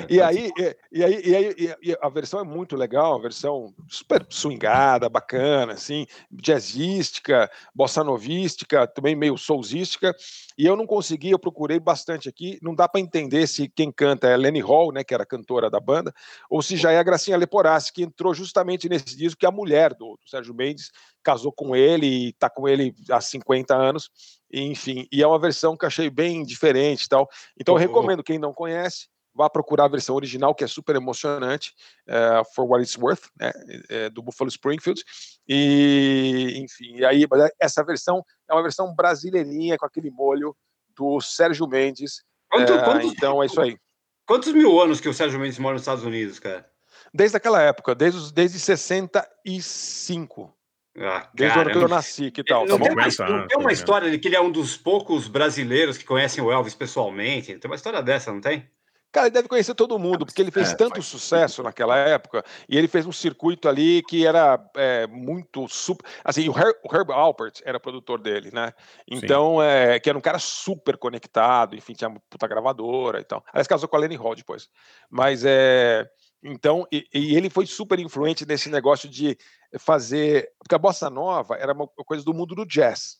[0.09, 0.51] E aí,
[0.91, 5.73] e, aí, e aí e- a versão é muito legal, a versão super swingada, bacana,
[5.73, 10.13] assim, jazzística, bossa novística, também meio soulzística.
[10.57, 14.27] E eu não consegui, eu procurei bastante aqui, não dá para entender se quem canta
[14.27, 16.13] é Lenny Hall, né, que era cantora da banda,
[16.49, 19.51] ou se já é a Gracinha Leporassi, que entrou justamente nesse disco, que é a
[19.51, 20.91] mulher do, do Sérgio Mendes,
[21.23, 24.09] casou com ele e está com ele há 50 anos,
[24.51, 27.27] e, enfim, e é uma versão que eu achei bem diferente e tal.
[27.59, 31.73] Então eu recomendo quem não conhece, vá procurar a versão original, que é super emocionante,
[32.07, 33.51] eh, For What It's Worth, né,
[33.89, 35.01] eh, do Buffalo Springfield.
[35.47, 37.25] E, enfim, e aí,
[37.59, 40.55] essa versão é uma versão brasileirinha, com aquele molho
[40.95, 42.23] do Sérgio Mendes.
[42.49, 43.77] Quanto- quanto então é isso aí.
[44.25, 46.69] Quantos mil anos que o Sérgio Mendes mora nos Estados Unidos, cara?
[47.13, 50.53] Desde aquela época, desde, os- desde 65.
[50.95, 52.67] Ah, Desde o ano que eu nasci, que tal?
[52.67, 55.27] Não Tá tem uma, não tem uma história de que ele é um dos poucos
[55.27, 57.57] brasileiros que conhecem o Elvis pessoalmente.
[57.57, 58.69] Tem uma história dessa, não tem?
[59.13, 62.75] Cara, ele deve conhecer todo mundo, porque ele fez É, tanto sucesso naquela época, e
[62.75, 66.03] ele fez um circuito ali que era é, muito super.
[66.23, 68.73] Assim, o Herb, o Herb Alpert era produtor dele, né?
[69.07, 73.45] Então, é, que era um cara super conectado, enfim, tinha uma puta gravadora e tal.
[73.53, 74.67] Aliás, casou com a Lenny Hall depois.
[75.11, 76.09] Mas é.
[76.41, 79.37] Então, e, e ele foi super influente nesse negócio de
[79.77, 80.49] fazer.
[80.57, 83.19] Porque a bossa nova era uma coisa do mundo do jazz.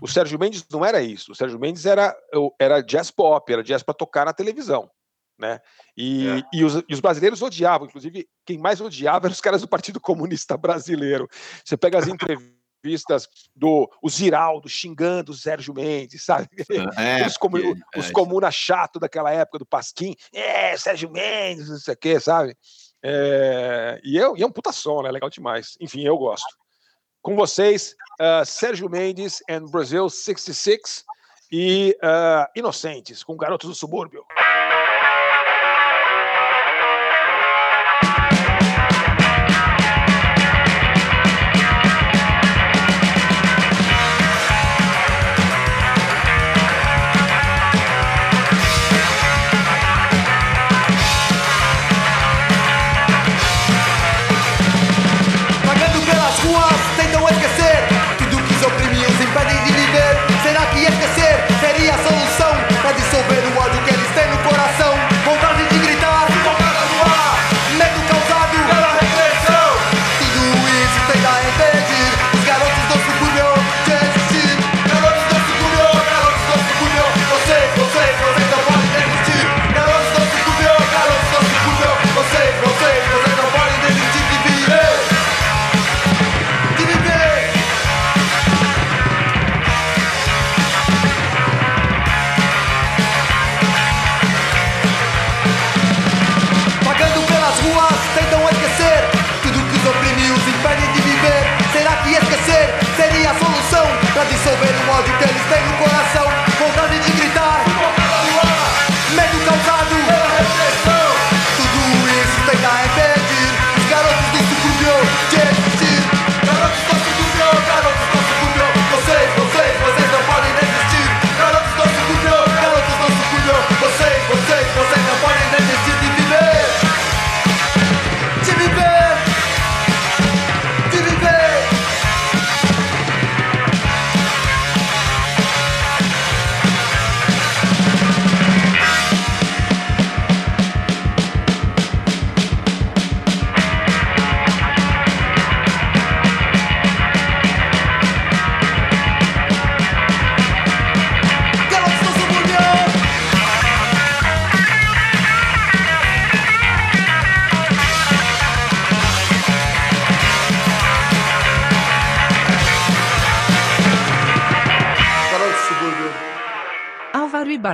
[0.00, 1.30] O Sérgio Mendes não era isso.
[1.30, 2.12] O Sérgio Mendes era,
[2.58, 4.90] era jazz pop, era jazz para tocar na televisão.
[5.42, 5.58] Né?
[5.96, 9.66] E, e os, e os brasileiros odiavam, inclusive, quem mais odiava eram os caras do
[9.66, 11.28] Partido Comunista Brasileiro.
[11.64, 16.46] Você pega as entrevistas do o Ziraldo xingando o Sérgio Mendes, sabe?
[16.96, 18.12] É, os, comu, porque- os é.
[18.12, 22.56] comuna chato daquela época do Pasquim, é, Sérgio Mendes, não sei o quê, sabe?
[23.02, 25.10] É, e, eu, e é um puta som, né?
[25.10, 25.76] Legal demais.
[25.80, 26.56] Enfim, eu gosto.
[27.20, 31.04] Com vocês, ah, Sérgio Mendes and Brazil 66
[31.50, 34.24] e ah, Inocentes, com Garotos do Subúrbio.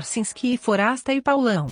[0.08, 1.66] Álvaro e Forasta e Paulão.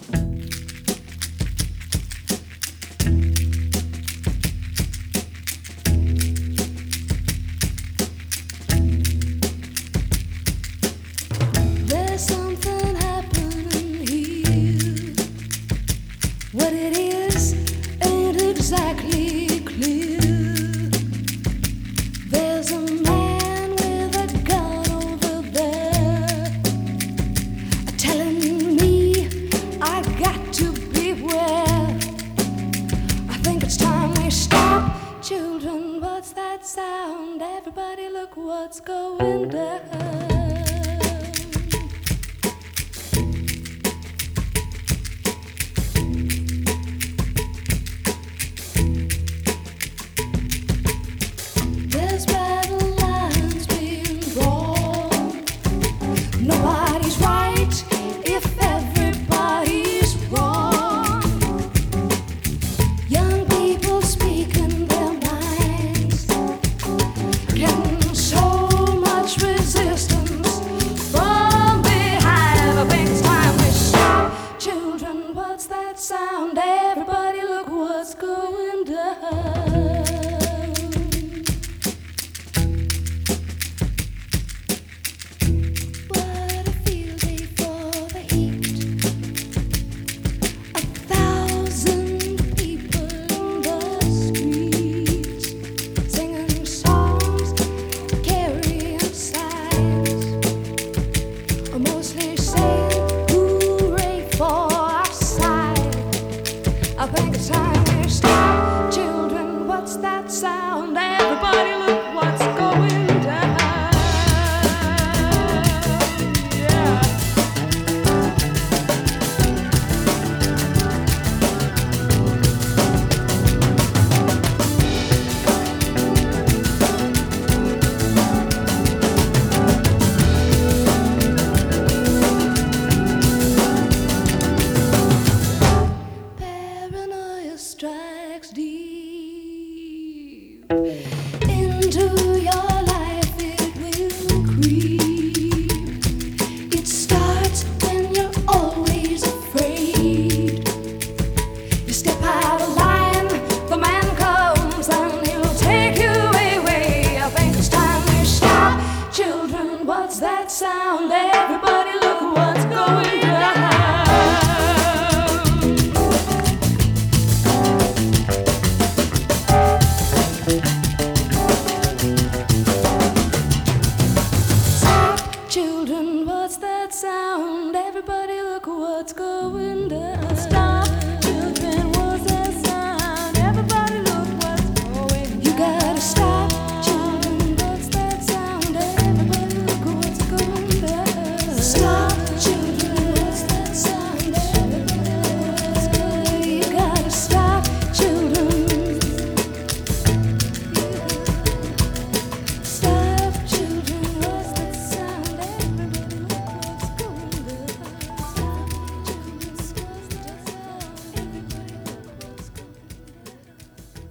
[75.57, 76.55] What's that sound?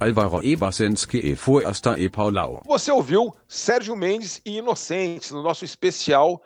[0.05, 2.61] Alvaro Ebersenski e Forasta e Paulau.
[2.65, 6.41] Você ouviu Sérgio Mendes e Inocentes no nosso especial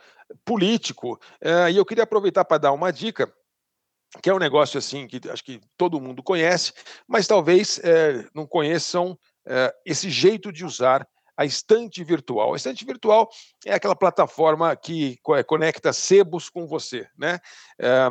[0.45, 1.20] político.
[1.41, 3.30] Eh, e eu queria aproveitar para dar uma dica,
[4.24, 6.72] que é um negócio assim que acho que todo mundo conhece,
[7.07, 11.05] mas talvez eh, não conheçam eh, esse jeito de usar
[11.36, 12.53] a estante virtual.
[12.53, 13.30] A estante virtual
[13.66, 17.39] é aquela plataforma que co- conecta sebos com você, né?
[17.78, 18.10] Eh,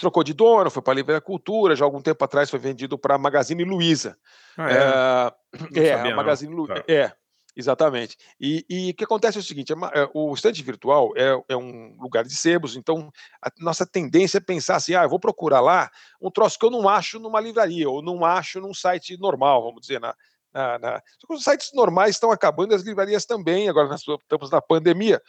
[0.00, 2.98] trocou de dono, foi para a Livre Cultura, já há algum tempo atrás foi vendido
[2.98, 4.16] para a Magazine Luiza.
[4.56, 5.58] Ah, é?
[5.60, 6.16] Não é, sabia.
[6.16, 6.74] Magazine Luiza.
[6.74, 6.84] Tá.
[6.88, 7.12] É,
[7.56, 8.16] exatamente.
[8.40, 11.56] E, e o que acontece é o seguinte: é é, o estante virtual é, é
[11.56, 15.60] um lugar de sebos, então a nossa tendência é pensar assim: ah, eu vou procurar
[15.60, 15.90] lá
[16.20, 19.80] um troço que eu não acho numa livraria, ou não acho num site normal, vamos
[19.82, 20.14] dizer, na.
[20.52, 21.02] na, na...
[21.20, 24.60] Só que Os sites normais estão acabando, e as livrarias também, agora nós estamos na
[24.60, 25.22] pandemia.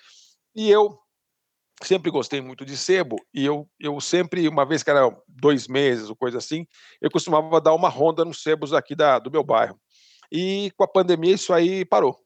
[0.55, 0.97] E eu
[1.83, 6.09] sempre gostei muito de sebo e eu, eu sempre, uma vez que era dois meses
[6.09, 6.65] ou coisa assim,
[7.01, 9.79] eu costumava dar uma ronda nos sebos aqui da, do meu bairro.
[10.31, 12.17] E com a pandemia isso aí parou.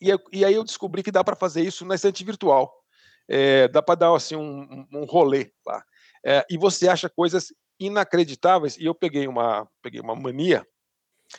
[0.00, 2.72] E, eu- e aí eu descobri que dá para fazer isso na estante virtual.
[3.28, 5.82] É, dá para dar assim um, um- rolê lá.
[6.24, 8.76] É, e você acha coisas inacreditáveis.
[8.76, 10.66] E eu peguei uma, peguei uma mania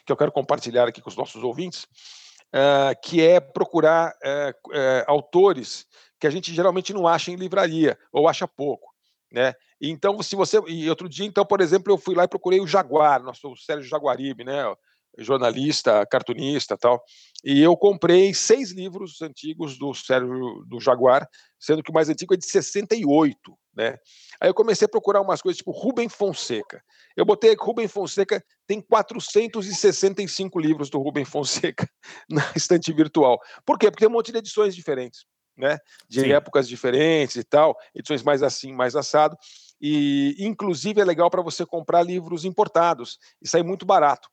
[0.05, 1.87] que eu quero compartilhar aqui com os nossos ouvintes,
[2.53, 5.85] eh, que é procurar eh, eh, autores
[6.19, 8.87] que a gente geralmente não acha em livraria ou acha pouco,
[9.31, 9.53] né?
[9.81, 12.67] Então, se você e outro dia, então, por exemplo, eu fui lá e procurei o
[12.67, 14.63] Jaguar, nosso Sérgio Jaguaribe, né?
[15.19, 17.03] Jornalista, cartunista, tal.
[17.43, 21.27] E eu comprei seis livros antigos do Sérgio do Jaguar,
[21.59, 23.99] sendo que o mais antigo é de 68, né?
[24.41, 26.83] Aí eu comecei a procurar umas coisas tipo Rubem Fonseca.
[27.15, 31.87] Eu botei que Rubem Fonseca tem 465 livros do Rubem Fonseca
[32.27, 33.39] na estante virtual.
[33.63, 33.91] Por quê?
[33.91, 35.25] Porque tem um monte de edições diferentes,
[35.55, 35.77] né?
[36.09, 36.31] De Sim.
[36.31, 39.37] épocas diferentes e tal, edições mais assim, mais assado.
[39.79, 44.27] E inclusive é legal para você comprar livros importados e sai muito barato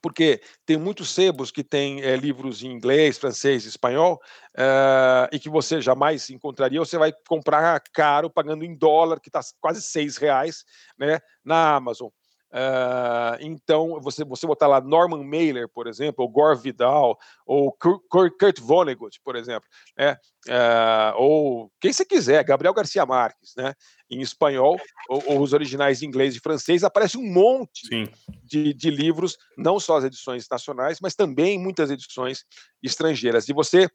[0.00, 4.20] porque tem muitos sebos que têm eh, livros em inglês, francês, espanhol,
[4.56, 9.40] eh, e que você jamais encontraria, você vai comprar caro, pagando em dólar, que está
[9.60, 10.64] quase seis reais,
[10.98, 12.08] né, na Amazon.
[12.52, 18.60] Eh, então, você, você botar lá Norman Mailer, por exemplo, ou Gore Vidal, ou Kurt,
[18.60, 19.68] Vonnegut, por exemplo,
[19.98, 20.16] né,
[20.48, 23.74] eh, ou quem você quiser, Gabriel Garcia Marques, né,
[24.10, 24.78] em espanhol,
[25.10, 28.08] ou, ou os originais em inglês e francês, aparece um monte Sim.
[28.42, 32.44] de, de livros, não só as edições nacionais, mas também muitas edições
[32.82, 33.48] estrangeiras.
[33.48, 33.88] E você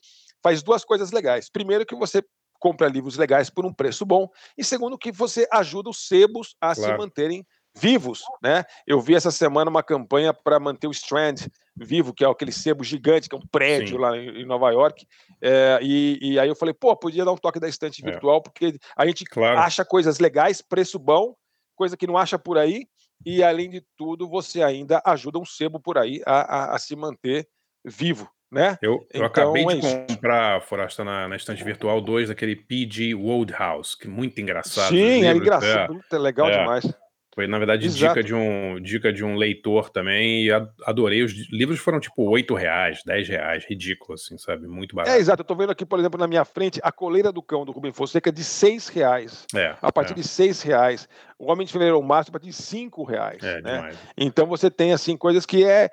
[0.44, 1.50] faz duas coisas legais.
[1.50, 2.22] Primeiro, que você
[2.60, 4.28] compra livros legais por um preço bom,
[4.58, 6.98] e segundo, que você ajuda os sebos a se Claro.
[6.98, 7.46] manterem
[7.76, 8.64] vivos, né?
[8.86, 12.84] Eu vi essa semana uma campanha para manter o Strand vivo, que é aquele sebo
[12.84, 14.02] gigante, que é um prédio Sim.
[14.02, 15.08] lá em, Nova York,
[15.42, 18.12] é, e, e aí eu falei, pô, podia dar um toque da estante É.
[18.12, 19.60] virtual, porque a gente Claro.
[19.60, 21.34] acha coisas legais, preço bom,
[21.76, 22.86] coisa que não acha por aí,
[23.26, 26.42] e além de tudo, você ainda ajuda um sebo por aí a,
[26.72, 27.48] a- a se manter
[27.86, 28.78] vivo, né?
[28.82, 30.06] Eu, eu Então, acabei é de isso.
[30.08, 34.90] comprar, Forasta, na, na estante virtual 2, daquele PG Wodehouse, que é muito engraçado.
[34.90, 36.60] Sim, é engraçado, é legal É.
[36.60, 36.86] demais.
[37.34, 38.16] Foi, na verdade, Exato.
[38.16, 40.52] dica de, um, dica de um leitor também, e
[40.86, 41.24] adorei.
[41.24, 44.68] Os livros foram tipo 8 reais, 10 reais, ridículo, assim, sabe?
[44.68, 45.16] Muito barato.
[45.16, 45.42] É, exato.
[45.42, 47.94] Eu tô vendo aqui, por exemplo, na minha frente, a coleira do cão do Rubem
[47.94, 49.46] Fonseca de seis reais.
[49.56, 50.16] É, A partir é.
[50.16, 51.08] de seis reais.
[51.40, 53.42] O Homem de Fevereiro Márcio a partir de cinco reais.
[53.42, 53.76] É, né?
[53.76, 53.98] demais.
[54.18, 55.90] Então você tem assim coisas que é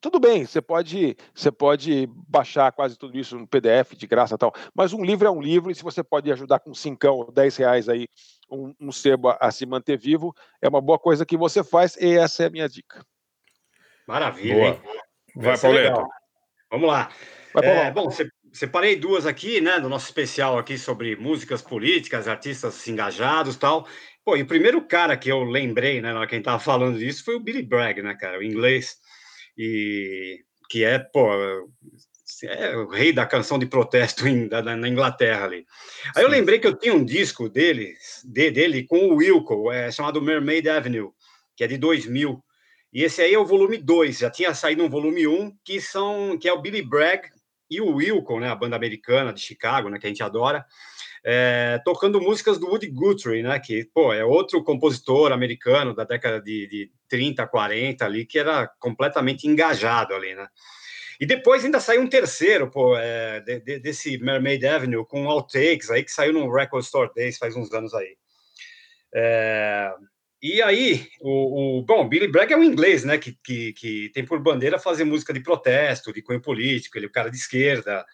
[0.00, 0.44] tudo bem.
[0.44, 4.52] Você pode você pode baixar quase tudo isso no PDF de graça e tal.
[4.74, 7.56] Mas um livro é um livro e se você pode ajudar com cincão, ou dez
[7.56, 8.08] reais aí
[8.50, 11.96] um, um sebo a, a se manter vivo é uma boa coisa que você faz
[11.96, 13.04] e essa é a minha dica.
[14.06, 14.68] Maravilha, Boa.
[14.68, 14.82] hein?
[15.36, 16.08] Vai, Pauleto.
[16.70, 17.10] Vamos lá.
[17.54, 22.28] Vai, É, bom, se- separei duas aqui, né, do nosso especial aqui sobre músicas políticas,
[22.28, 23.86] artistas engajados e tal.
[24.24, 26.58] Pô, e o primeiro cara que eu lembrei, né, na hora que a gente tava
[26.58, 28.96] falando disso, foi o Billy Bragg, né, cara, o inglês,
[29.56, 31.28] e que é, pô,
[32.46, 35.66] é o rei da canção de protesto em- da- da- na Inglaterra ali.
[36.16, 36.36] Aí eu Sim.
[36.36, 40.68] lembrei que eu tinha um disco dele, de- dele com o Wilco, é, chamado Mermaid
[40.68, 41.10] Avenue,
[41.56, 42.42] que é de 2000.
[42.92, 45.80] E esse aí é o volume 2, já tinha saído um volume 1, um, que
[45.80, 47.28] são que é o Billy Bragg
[47.70, 50.64] e o Wilco, né, a banda americana de Chicago, né, que a gente adora,
[51.24, 56.40] é, tocando músicas do Woody Guthrie, né, que, pô, é outro compositor americano da década
[56.40, 60.48] de, de 30, 40 ali, que era completamente engajado ali, né.
[61.20, 65.90] E depois ainda saiu um terceiro, pô, é, de- de- desse Mermaid Avenue, com outtakes
[65.90, 68.16] aí, que saiu no Record Store Days faz uns anos aí.
[69.14, 69.92] É,
[70.42, 74.24] e aí, o, o- bom, Billy Bragg é um inglês, né, que, que, que tem
[74.24, 78.04] por bandeira fazer música de protesto, de cunho político, ele é um cara de esquerda.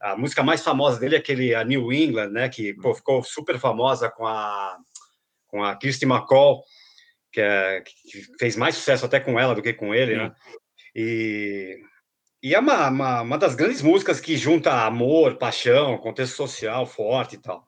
[0.00, 3.58] A música mais famosa dele é aquele a New England, né, que pô, ficou super
[3.58, 4.78] famosa com a
[5.48, 6.62] com a Kirsty McCall,
[7.32, 10.34] que, é, que fez mais sucesso até com ela do que com ele, né?
[10.94, 11.78] E,
[12.46, 17.34] e é uma, uma, uma das grandes músicas que junta amor, paixão, contexto social forte
[17.34, 17.66] e tal.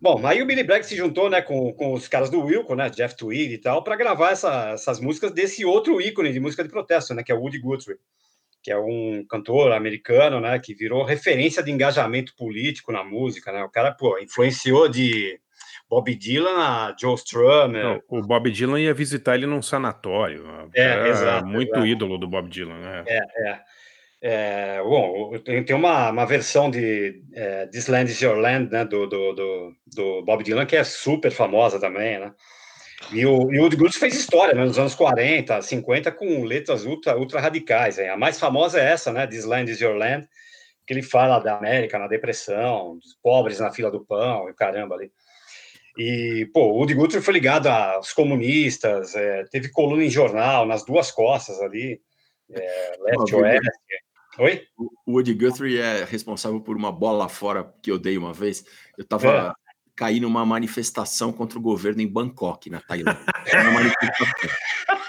[0.00, 2.88] Bom, aí o Billy Bragg se juntou, né, com, com os caras do Wilco, né,
[2.88, 6.70] Jeff Tweedy e tal, para gravar essa, essas músicas desse outro ícone de música de
[6.70, 7.98] protesto, né, que é o Woody Guthrie,
[8.62, 13.62] que é um cantor americano, né, que virou referência de engajamento político na música, né,
[13.64, 15.38] o cara, pô, influenciou de
[15.90, 17.84] Bob Dylan a Joe Strummer.
[17.84, 20.70] Não, o Bob Dylan ia visitar ele num sanatório.
[20.74, 21.86] É, era exato, muito exato.
[21.86, 23.04] ídolo do Bob Dylan, né?
[23.06, 23.60] É, é.
[24.20, 29.06] É, bom, tem, uma, uma versão de é, This Land Is Your Land, né, do,
[29.06, 32.32] do, do, do Bob Dylan, que é super famosa também, né?
[33.12, 37.16] E o, e o Woody fez história né, nos anos 40, 50, com letras ultra,
[37.16, 37.98] ultra radicais.
[37.98, 38.08] hein?
[38.08, 39.26] A mais famosa é essa, né?
[39.26, 40.26] This Land Is Your Land,
[40.86, 44.94] que ele fala da América na depressão, dos pobres na fila do pão, e caramba
[44.94, 45.12] ali.
[45.98, 50.84] E, pô, o Woody Guthrie foi ligado aos comunistas, é, teve coluna em jornal, nas
[50.84, 52.00] duas costas ali,
[52.50, 53.70] é, leste Uma oeste.
[54.38, 54.62] Oi?
[54.78, 58.64] O Woody Guthrie é responsável por uma bola fora que eu dei uma vez.
[58.98, 59.52] Eu tava É.
[59.94, 63.24] caí numa manifestação contra o governo em Bangkok, na Tailândia.
[63.54, 64.26] Uma manifestação.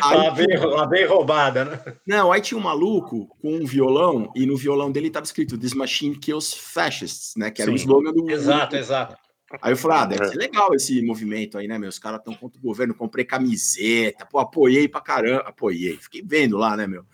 [0.00, 1.82] Lá bem, lá bem roubada, né?
[2.06, 5.74] Não, aí tinha um maluco com um violão e no violão dele estava escrito This
[5.74, 7.50] Machine Kills Fascists, né?
[7.50, 8.30] Que era o slogan do.
[8.30, 9.16] Exato, exato.
[9.62, 11.88] Aí eu falei, ah, deve ser legal esse movimento aí, né, meu?
[11.88, 16.58] Os caras estão contra o governo, comprei camiseta, pô, apoiei pra caramba, apoiei, fiquei vendo
[16.58, 17.04] lá, né, meu?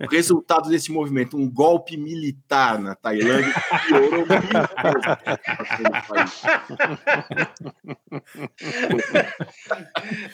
[0.00, 3.52] O resultado desse movimento, um golpe militar na Tailândia,
[3.86, 4.24] piorou.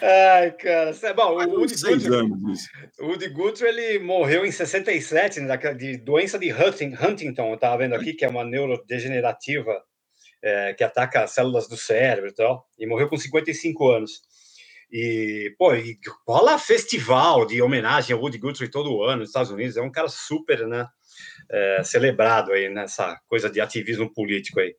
[0.00, 0.92] Ai, cara.
[1.14, 2.68] Bom, o Woody Guthrie, anos isso.
[3.00, 7.78] o Woody Guthrie, ele morreu em 67, né, de doença de Hunting- Huntington, eu tava
[7.78, 9.72] vendo aqui, que é uma neurodegenerativa
[10.42, 14.22] é, que ataca as células do cérebro e tal, e morreu com 55 anos.
[14.92, 19.76] E, pô, e rola festival de homenagem ao Woody Guthrie todo ano nos Estados Unidos,
[19.76, 20.86] é um cara super, né,
[21.50, 24.74] é, celebrado aí nessa coisa de ativismo político aí.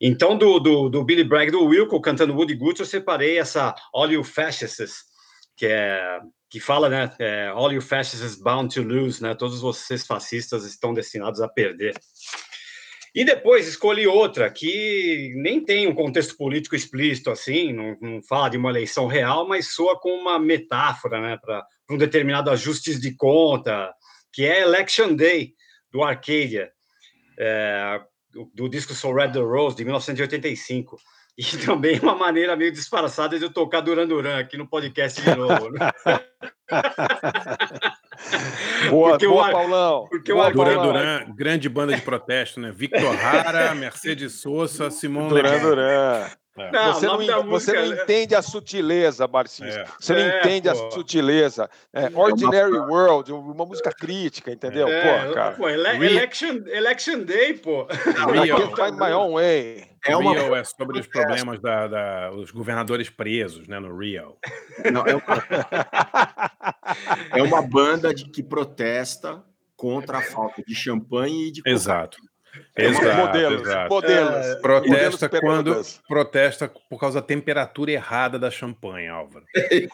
[0.00, 4.10] Então, do, do, do Billy Bragg do Wilco cantando Woody Guthrie, eu separei essa All
[4.10, 5.04] You Fascists,
[5.56, 10.06] que é que fala, né, é, All You Fascists bound to lose, né, todos vocês
[10.06, 11.94] fascistas estão destinados a perder.
[13.16, 18.50] E depois escolhi outra que nem tem um contexto político explícito assim, não, não fala
[18.50, 23.16] de uma eleição real, mas soa como uma metáfora, né, para um determinado ajustes de
[23.16, 23.90] conta,
[24.30, 25.54] que é Election Day
[25.90, 26.70] do Arcadia,
[27.38, 30.98] é, do, do disco So Red the Rose de 1985.
[31.38, 35.34] E também uma maneira meio disfarçada de eu tocar Duran Duran aqui no podcast de
[35.34, 35.70] novo.
[35.70, 35.90] Né?
[38.90, 40.06] Boa, Porque o boa Ar- Paulão.
[40.08, 41.18] porque o boa, Arcadia- Duran Paulão.
[41.18, 42.72] Duran, grande banda de protesto, né?
[42.74, 45.58] Victor Hara, Mercedes Sosa, Simone Duran.
[45.60, 46.26] Duran.
[46.58, 46.70] É.
[46.72, 49.78] Não, você o não, en- você não música- entende a sutileza, Barcinski.
[49.78, 49.84] É.
[50.00, 50.86] Você não É, entende pô.
[50.86, 51.70] a sutileza.
[51.92, 54.88] É, Ordinary World, uma música crítica, entendeu?
[54.88, 55.54] É, pô, cara.
[55.54, 57.86] pô, ele- Re- election, election Day, pô.
[57.90, 58.58] I Real.
[58.74, 59.84] find my own way.
[60.06, 63.78] É uma, Real é sobre os problemas da, da- os governadores presos, né?
[63.78, 64.38] No Real.
[64.92, 65.44] não, é uma,
[67.36, 69.42] é uma banda de, que protesta
[69.76, 71.62] contra a falta de champanhe e de.
[71.66, 72.18] Exato.
[72.74, 73.88] Exato, modelos, exato.
[73.90, 74.46] modelos.
[74.46, 79.44] É, Protesta modelos quando protesta por causa da temperatura errada da champanhe, Álvaro.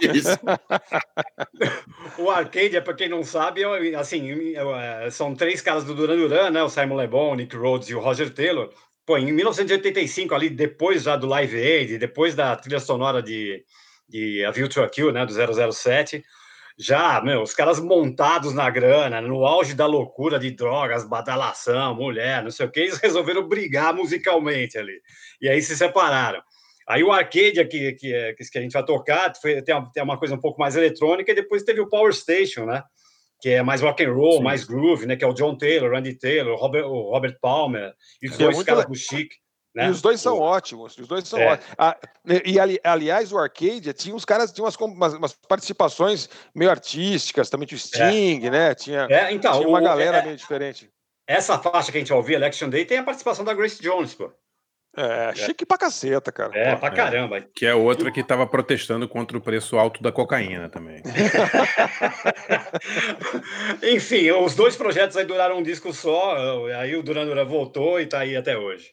[0.00, 0.38] Isso.
[2.18, 6.50] O Arcadia, para quem não sabe, é, assim, é, são três caras do Duran Duran,
[6.50, 6.62] né?
[6.62, 8.70] O Simon Le Bon, o Nick Rhodes e o Roger Taylor.
[9.04, 13.64] Pô, em 1985, ali depois já do Live Aid, depois da trilha sonora de,
[14.08, 15.26] de A View to a Kill, né?
[15.26, 15.32] Do
[15.72, 16.22] 007,
[16.78, 22.42] já, meu, os caras montados na grana, no auge da loucura de drogas, badalação, mulher,
[22.42, 25.00] não sei o que, eles resolveram brigar musicalmente ali.
[25.40, 26.40] E aí se separaram.
[26.88, 30.02] Aí o Arcadia, que, que, é- que a gente vai tocar, foi, tem, uma, tem
[30.02, 32.82] uma coisa um pouco mais eletrônica, e depois teve o Power Station, né?
[33.42, 34.42] Que é mais rock and roll, Sim.
[34.44, 35.16] mais groove, né?
[35.16, 37.92] Que é o John Taylor, Randy Taylor, o Robert, o Robert Palmer,
[38.22, 39.32] e os é dois caras do Chic.
[39.74, 39.86] Né?
[39.86, 41.46] E os dois são ótimos, os dois são É.
[41.52, 41.74] ótimos.
[41.78, 41.98] Ah,
[42.44, 47.48] e, ali- aliás, o Arcadia tinha uns caras, tinha umas, umas, umas participações meio artísticas,
[47.50, 48.74] também tinha o Sting, né?
[48.74, 50.88] Tinha, É, então, tinha uma o- galera é- meio diferente.
[51.26, 54.14] essa faixa que a gente vai ouvir, Election Day, tem a participação da Grace Jones,
[54.14, 54.30] pô.
[54.94, 56.54] É, chique pra caceta, cara.
[56.54, 56.80] É, Pô.
[56.80, 57.40] pra caramba.
[57.54, 61.02] Que é outra que estava protestando contra o preço alto da cocaína também.
[63.82, 68.06] Enfim, os dois projetos aí duraram um disco só, aí o Duran Duran voltou e
[68.06, 68.90] tá aí até hoje.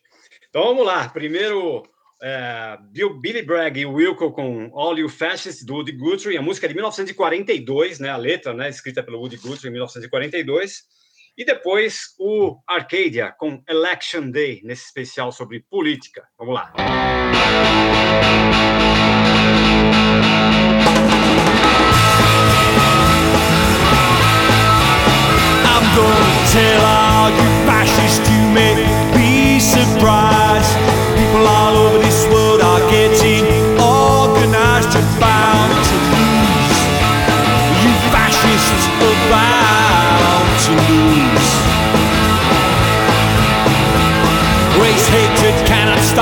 [0.50, 1.84] Então vamos lá, primeiro
[2.22, 6.66] é, Bill, Billy Bragg e Wilco com All You Fascists, do Woody Guthrie, a música
[6.66, 10.84] é de 1942, né, a letra, né, escrita pelo Woody Guthrie em 1942,
[11.40, 16.28] e depois o Arcadia com Election Day, nesse especial sobre política.
[16.38, 16.74] Vamos lá.
[25.64, 28.76] I'm gonna tell all you fascists you may
[29.16, 30.76] be surprised.
[31.16, 33.29] People all over this world are getting.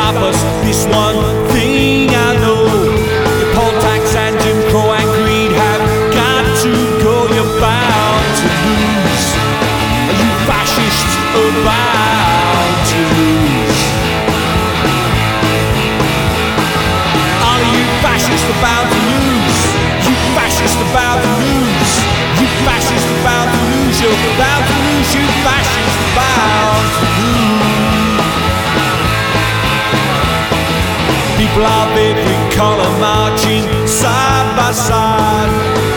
[0.07, 0.39] stop us.
[0.63, 1.19] This one
[1.51, 2.63] thing I know.
[3.39, 5.83] Your poll tax and Jim Crow and greed have
[6.15, 6.71] got to
[7.03, 7.27] go.
[7.35, 9.25] You're bound to lose.
[10.07, 13.79] Are you fascists are bound to lose?
[17.49, 19.59] Are you fascists are bound to lose?
[20.07, 21.91] You fascists are bound to lose.
[22.39, 23.95] You fascists are to lose.
[23.99, 24.37] You're
[31.57, 35.49] Of every color marching side by side,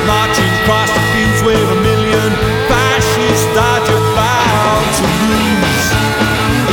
[0.06, 2.30] marching across the fields where a million
[2.64, 3.84] fascists died.
[3.86, 5.84] You're about to lose.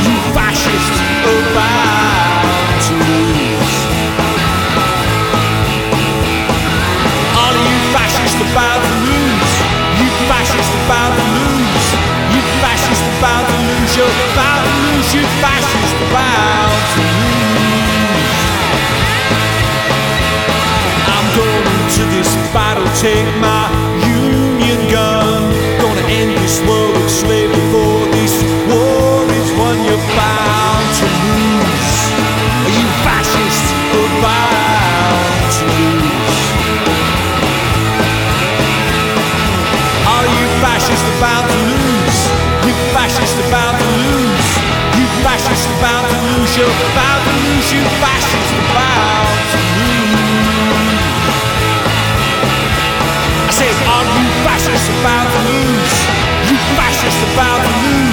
[0.08, 3.76] You fascists about to lose.
[7.36, 9.52] All of you fascists about to lose.
[10.00, 11.86] You fascists about to lose.
[12.32, 13.90] You fascists about to lose.
[14.00, 15.08] You're about to lose.
[15.12, 16.67] You fascists about to
[21.98, 23.66] to this battle, take my
[24.06, 25.50] union gun.
[25.82, 28.34] Gonna end this world of slavery for this
[28.70, 31.90] war is one you're bound to lose.
[32.62, 36.38] Are You fascists are bound to lose.
[40.06, 42.18] Are you fascists about to lose?
[42.62, 44.48] You fascists about to lose.
[44.94, 46.50] You fascists about to lose.
[46.54, 47.66] You're about to lose.
[47.74, 48.47] You fascists
[54.88, 55.94] fascists about to lose?
[56.48, 58.07] You fascists about to lose.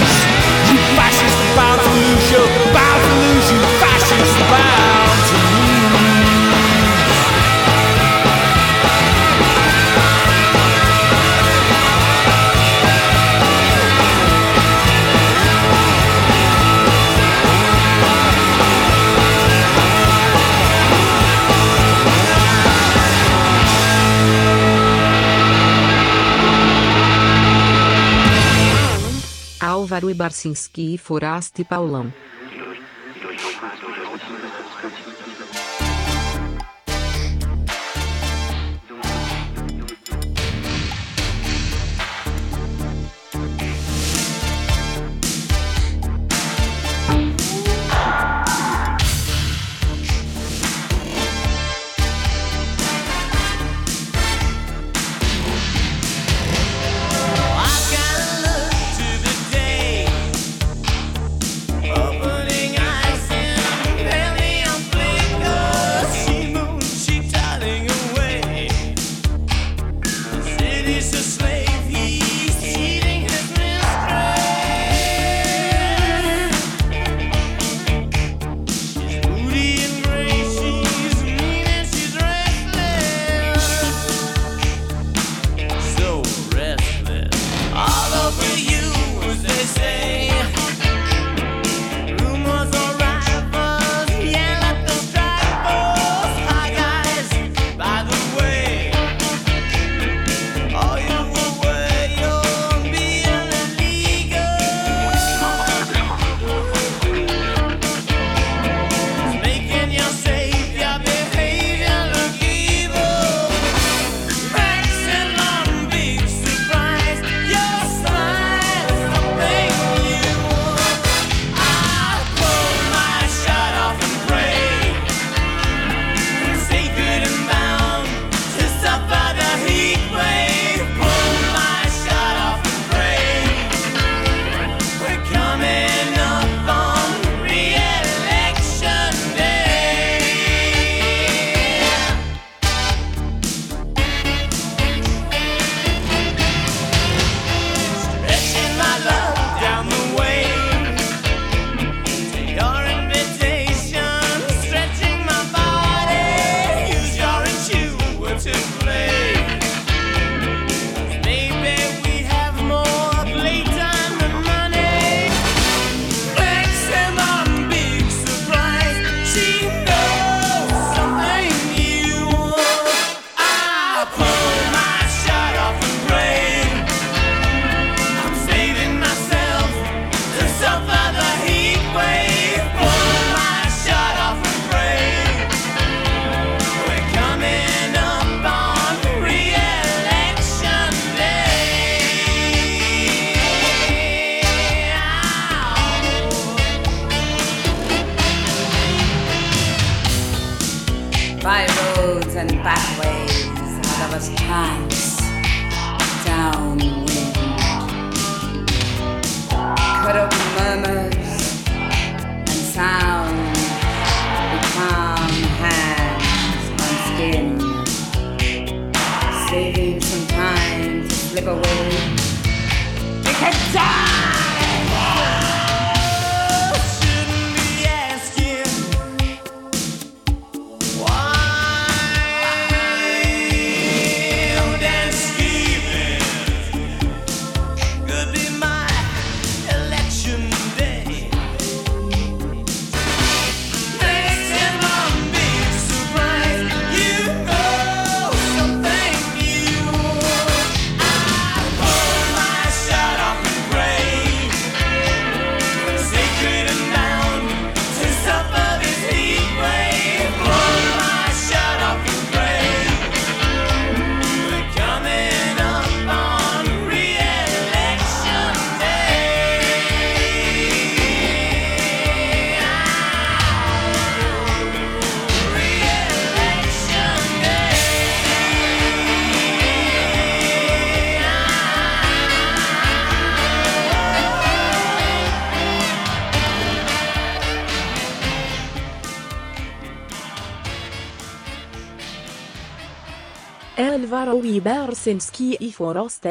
[30.10, 32.11] Ibarcinski, Forasta e Paulão.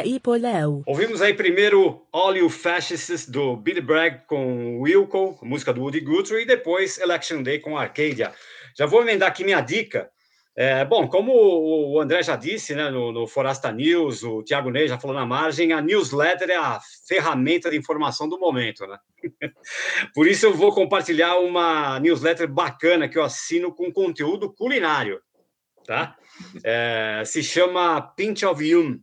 [0.04, 0.82] E e.
[0.86, 6.42] Ouvimos aí primeiro All You Fascists do Billy Bragg com Wilco, música do Woody Guthrie,
[6.42, 8.32] e depois Election Day com Arcadia.
[8.76, 10.08] Já vou emendar aqui minha dica.
[10.56, 14.86] É, bom, como o André já disse, né, no, no Forasta News, o Thiago Ney
[14.86, 16.78] já falou na margem, a newsletter é a
[17.08, 18.96] ferramenta de informação do momento, né?
[20.14, 25.20] Por isso eu vou compartilhar uma newsletter bacana que eu assino com conteúdo culinário,
[25.84, 26.16] tá?
[26.62, 29.00] É, se chama Pinch of Yum.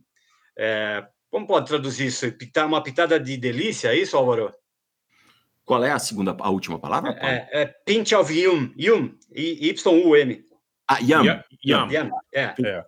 [0.56, 2.26] É, como pode traduzir isso?
[2.66, 4.52] Uma pitada de delícia, é isso, Álvaro?
[5.64, 7.14] Qual é a segunda, a última palavra?
[7.14, 7.26] Paulo?
[7.26, 8.72] É, é Pinch of Yum.
[8.78, 9.14] Yum.
[9.30, 10.44] Y-U-M.
[10.88, 11.24] Ah, yum.
[11.24, 11.40] Yum.
[11.64, 11.90] Yum.
[11.90, 12.10] Yum.
[12.34, 12.54] É.
[12.64, 12.84] É.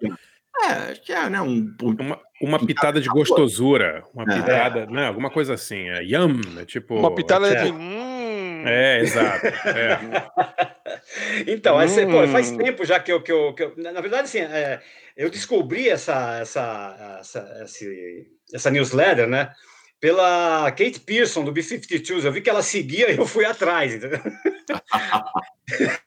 [0.63, 1.41] É, acho que é, né?
[1.41, 4.41] Um, Uma, uma pitada de gostosura, uma É.
[4.41, 5.09] pitada, né?
[5.09, 5.89] Alguma coisa assim.
[5.89, 6.95] É yum, é tipo.
[6.95, 7.73] Uma pitada é, de.
[7.73, 8.14] Hum,
[8.65, 9.47] É, exato.
[9.47, 9.99] É.
[11.47, 12.59] Então, essa- pô, faz Hum.
[12.59, 14.81] tempo já que eu, que eu, que eu- na na verdade, assim, é,
[15.17, 19.53] eu descobri essa, essa, essa, esse- essa newsletter, né?
[20.01, 22.25] Pela Kate Pearson, do B-52s.
[22.25, 24.21] Eu vi que ela seguia e eu fui atrás, entendeu?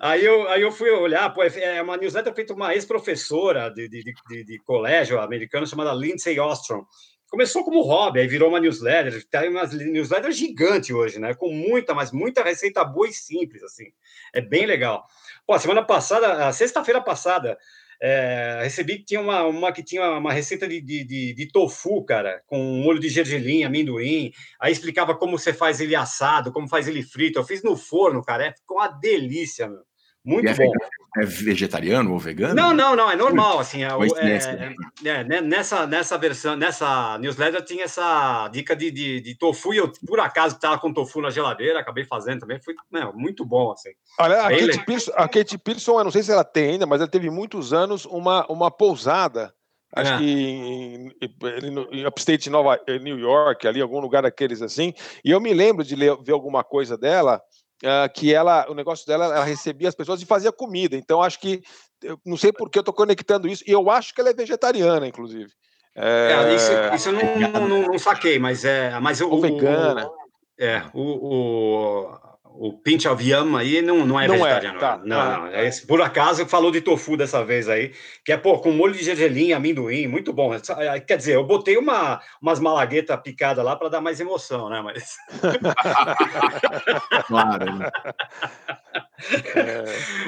[0.00, 3.88] aí, eu, aí eu fui olhar, pô, é uma newsletter feita por uma ex-professora de,
[3.88, 6.84] de, de, de colégio americano chamada Lindsay Ostrom.
[7.28, 11.34] Começou como hobby, aí virou uma newsletter, tem uma newsletter gigante hoje, né?
[11.34, 13.86] Com muita, mas muita receita boa e simples, assim.
[14.32, 15.04] É bem legal.
[15.46, 17.58] Pô, semana passada, sexta-feira passada,
[18.00, 22.04] é, recebi que tinha uma, uma que tinha uma receita de, de, de, de tofu,
[22.04, 24.32] cara, com molho de gergelim, amendoim.
[24.60, 27.38] Aí explicava como você faz ele assado, como faz ele frito.
[27.38, 29.82] Eu fiz no forno, cara, é, ficou uma delícia, meu.
[30.26, 30.72] Muito é bom.
[31.18, 32.54] É vegetariano ou vegano?
[32.54, 34.74] Não, não, não, é normal, assim, é, é- nessa- é-
[35.04, 39.78] é, né, nessa, nessa versão, nessa newsletter tinha essa dica de, de, de tofu, e
[39.78, 43.70] eu, por acaso, estava com tofu na geladeira, acabei fazendo também, foi né, muito bom,
[43.70, 43.90] assim.
[44.18, 44.84] Olha, a Kate.
[44.84, 47.72] Pearson, a Kate Pearson, eu não sei se ela tem ainda, mas ela teve muitos
[47.72, 49.54] anos uma, uma pousada,
[49.94, 50.18] acho É.
[50.18, 54.92] que em, em, em upstate Nova, em New York, ali, algum lugar daqueles assim.
[55.24, 57.40] E eu me lembro de ler- ver alguma coisa dela,
[57.84, 60.96] ah, que ela, o negócio dela, ela recebia as pessoas e fazia comida.
[60.96, 61.62] Então, acho que,
[62.02, 64.34] eu não sei por que eu estou conectando isso, e eu acho que ela é
[64.34, 65.50] vegetariana, inclusive.
[65.94, 68.98] É, isso, É, isso eu não, não, não- não saquei, mas é.
[69.00, 70.06] Mas o, Ou vegana.
[70.06, 70.16] o-
[70.58, 72.18] é, o, o,
[72.58, 74.78] o pinch of yam aí não, não é Não é, vegetariano.
[74.78, 75.00] tá.
[75.04, 75.38] Não, Ah.
[75.38, 75.46] não.
[75.48, 77.92] É esse, por acaso falou de tofu dessa vez aí,
[78.24, 80.52] que é, pô, com molho de gergelim, amendoim, muito bom.
[80.54, 84.80] É, Quer dizer, eu botei uma, umas malaguetas picadas lá para dar mais emoção, né?
[84.82, 85.16] Mas.
[87.26, 87.78] Claro.
[87.78, 87.90] né?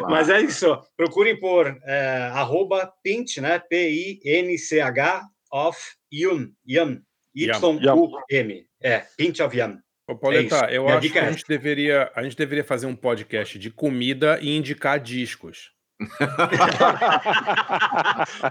[0.09, 0.79] Mas é isso.
[0.97, 3.59] Procurem por é, arroba pinch, né?
[3.59, 5.23] P-I-N-C-H
[5.53, 5.79] of
[6.13, 6.49] yum.
[6.67, 7.01] Yum.
[7.35, 8.67] Y-U-M.
[8.83, 9.77] É, pinch of yum.
[10.09, 12.87] Ô, Pauleta, É eu Minha acho que a é gente, deveria, a gente deveria fazer
[12.87, 15.71] um podcast de comida e indicar discos.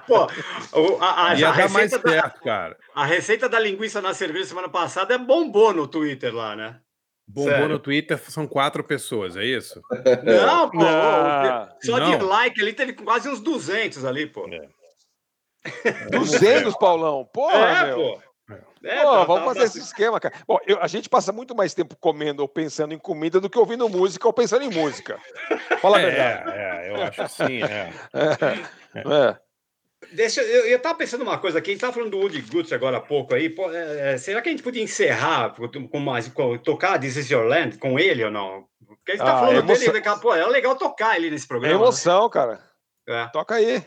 [0.05, 0.27] Pô,
[0.73, 2.77] o- a, a, Ia a dar mais receita da, certo, cara.
[2.93, 6.79] a receita da linguiça na cerveja semana passada é bombou no Twitter lá, né?
[7.27, 7.69] Bombou Sério.
[7.69, 9.81] no Twitter, são quatro pessoas, é isso?
[10.23, 11.69] Não, pô, Não.
[11.83, 12.17] só Não.
[12.17, 14.47] de like ali teve quase uns 200 ali, pô.
[16.11, 17.25] 200, Paulão.
[17.33, 17.95] Porra, é, meu.
[17.95, 18.21] pô.
[18.83, 20.33] É, Pô, tá- vamos tá- fazer tá- esse esquema, cara.
[20.47, 23.57] Bom, eu- a gente passa muito mais tempo comendo ou pensando em comida do que
[23.59, 25.19] ouvindo música ou pensando em música.
[25.81, 26.51] Fala a É, verdade.
[26.51, 27.91] é, eu acho que sim, é.
[28.95, 29.37] É.
[30.13, 32.75] Deixa, eu, eu tava pensando uma coisa aqui, a gente tava falando do Woody Guthrie
[32.75, 35.99] agora há pouco aí, pô, é, é, será que a gente podia encerrar com, com
[35.99, 38.65] mais, com, tocar This Is Your Land com ele ou não?
[38.85, 41.29] Porque a gente tá Ah, falando emoção- dele, daqui a- pô, é legal tocar ele
[41.31, 41.75] nesse É programa.
[41.75, 41.81] né?
[41.83, 42.59] emoção, cara.
[43.07, 43.25] É.
[43.33, 43.83] Toca aí.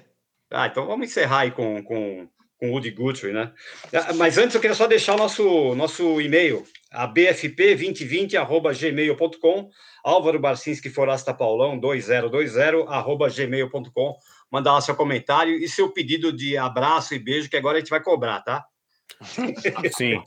[0.51, 2.29] Ah, então vamos encerrar aí com, com,
[2.61, 3.51] com Woody Guthrie, né?
[3.93, 6.63] Ah, Mas antes eu queria só deixar o nosso, nosso e-mail,
[6.93, 9.71] a bfp2020.gmail.com,
[10.05, 14.15] Álvaro Barcinski Forasta Paulão 2020, arroba gmail.com.
[14.53, 17.91] Mandar lá seu comentário e seu pedido de abraço e beijo, que agora a gente
[17.91, 18.65] vai cobrar, tá?
[19.97, 20.23] Sim.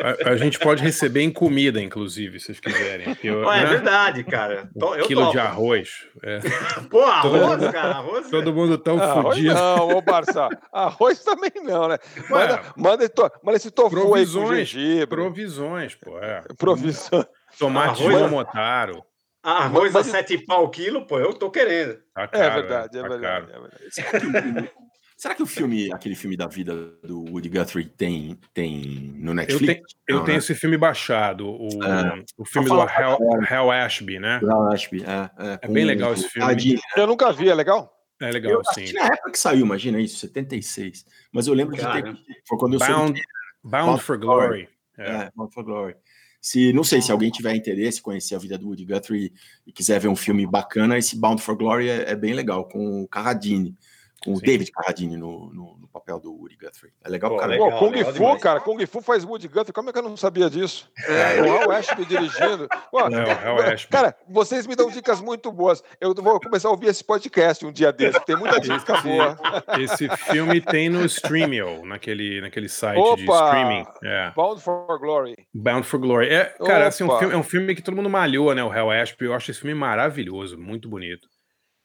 [0.00, 3.16] A, a gente pode receber em comida, inclusive, se vocês quiserem.
[3.22, 3.66] eu- Ué, é né?
[3.70, 4.68] verdade, cara.
[4.74, 5.38] Um Tô- eu quilo de topo.
[5.40, 6.06] arroz.
[6.22, 6.38] é.
[6.90, 8.30] Pô, arroz, Todo- cara, arroz.
[8.30, 9.54] Todo mundo tão Ah, arroz fudido.
[9.54, 10.48] não, ô Barça.
[10.72, 11.98] Arroz também não, né?
[12.30, 15.06] Manda, manda, esse to- manda esse tofu aí com Provisões, gengibre.
[15.06, 16.18] provisões, pô.
[16.18, 16.42] É.
[16.56, 17.26] Provisões.
[17.58, 19.02] Tomate Arroz- momotaro.
[19.42, 21.94] Arroz a Mas- sete pau o quilo, pô, eu tô querendo.
[22.14, 23.64] Tá É caro, verdade, é tá verdade, caro.
[24.02, 24.70] é verdade.
[25.18, 29.34] Será que o filme, aquele filme da vida do Woody Guthrie tem, tem no Eu,
[29.34, 29.66] Netflix?
[29.66, 30.38] tenho, eu Não, tenho né?
[30.38, 32.22] esse filme baixado, o, É.
[32.38, 33.18] o filme do Hal.
[33.50, 34.38] Hal Ashby, né?
[34.38, 36.46] Brown Ashby, é, é, É bem legal esse filme.
[36.46, 36.80] Carradine.
[36.96, 37.92] Eu nunca vi, é legal?
[38.20, 38.92] É legal, Eu sim.
[38.92, 41.04] na época que saiu, imagina isso, 76.
[41.32, 42.00] Mas eu lembro de Cara.
[42.00, 42.16] ter.
[42.46, 43.20] Foi quando eu Bound, soube.
[43.64, 44.68] Bound Bound for Glory.
[44.96, 45.10] É.
[45.10, 45.96] É, Bound for Glory.
[46.40, 49.32] Se, não sei se alguém tiver interesse em conhecer a vida do Woody Guthrie
[49.66, 53.02] e quiser ver um filme bacana, esse Bound for Glory é, é bem legal, com
[53.02, 53.76] o Carradine,
[54.24, 54.40] com o.
[54.40, 56.92] David Carradine no, no, no papel do Woody Guthrie.
[57.04, 57.52] É legal, Pô, cara.
[57.52, 57.70] legal.
[57.72, 58.42] Pô, Kung legal Fu, demais.
[58.42, 60.90] cara, Kung Fu faz Woody Guthrie, como é que eu não sabia disso?
[61.06, 62.68] É, o Hal Ashby dirigindo.
[62.90, 63.90] Pô, É, o Hal Ashby.
[63.90, 65.82] Cara, vocês me dão dicas muito boas.
[66.00, 69.36] Eu vou começar a ouvir esse podcast um dia desse, tem muita dica Esse- boa.
[69.80, 73.46] Esse filme tem no Streamio, naquele, naquele site de Opa!
[73.46, 73.84] streaming.
[74.04, 74.32] É.
[74.34, 75.34] Bound for Glory.
[75.54, 76.28] Bound for Glory.
[76.28, 78.62] É, cara, assim, um filme, é um filme que todo mundo malhou, né?
[78.62, 79.26] O Hell Ashby.
[79.26, 81.28] Eu acho esse filme maravilhoso, muito bonito.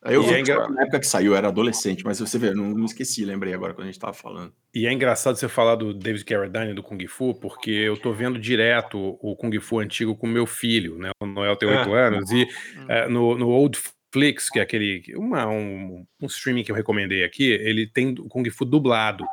[0.06, 2.50] Eu E vi é engra- na época que saiu, eu era adolescente, mas você vê,
[2.50, 4.54] eu não, não esqueci, lembrei agora quando a gente tava falando.
[4.74, 8.38] E é engraçado você falar do David Carradine do Kung Fu, porque eu tô vendo
[8.38, 11.12] direto o Kung Fu antigo com meu filho, né?
[11.22, 12.08] O Noel tem oito Ah.
[12.08, 12.48] anos, e
[12.90, 13.80] é, no, no Old
[14.12, 15.02] Flix, que é aquele.
[15.16, 19.26] Uma, um, um streaming que eu recomendei aqui, ele tem o Kung Fu dublado.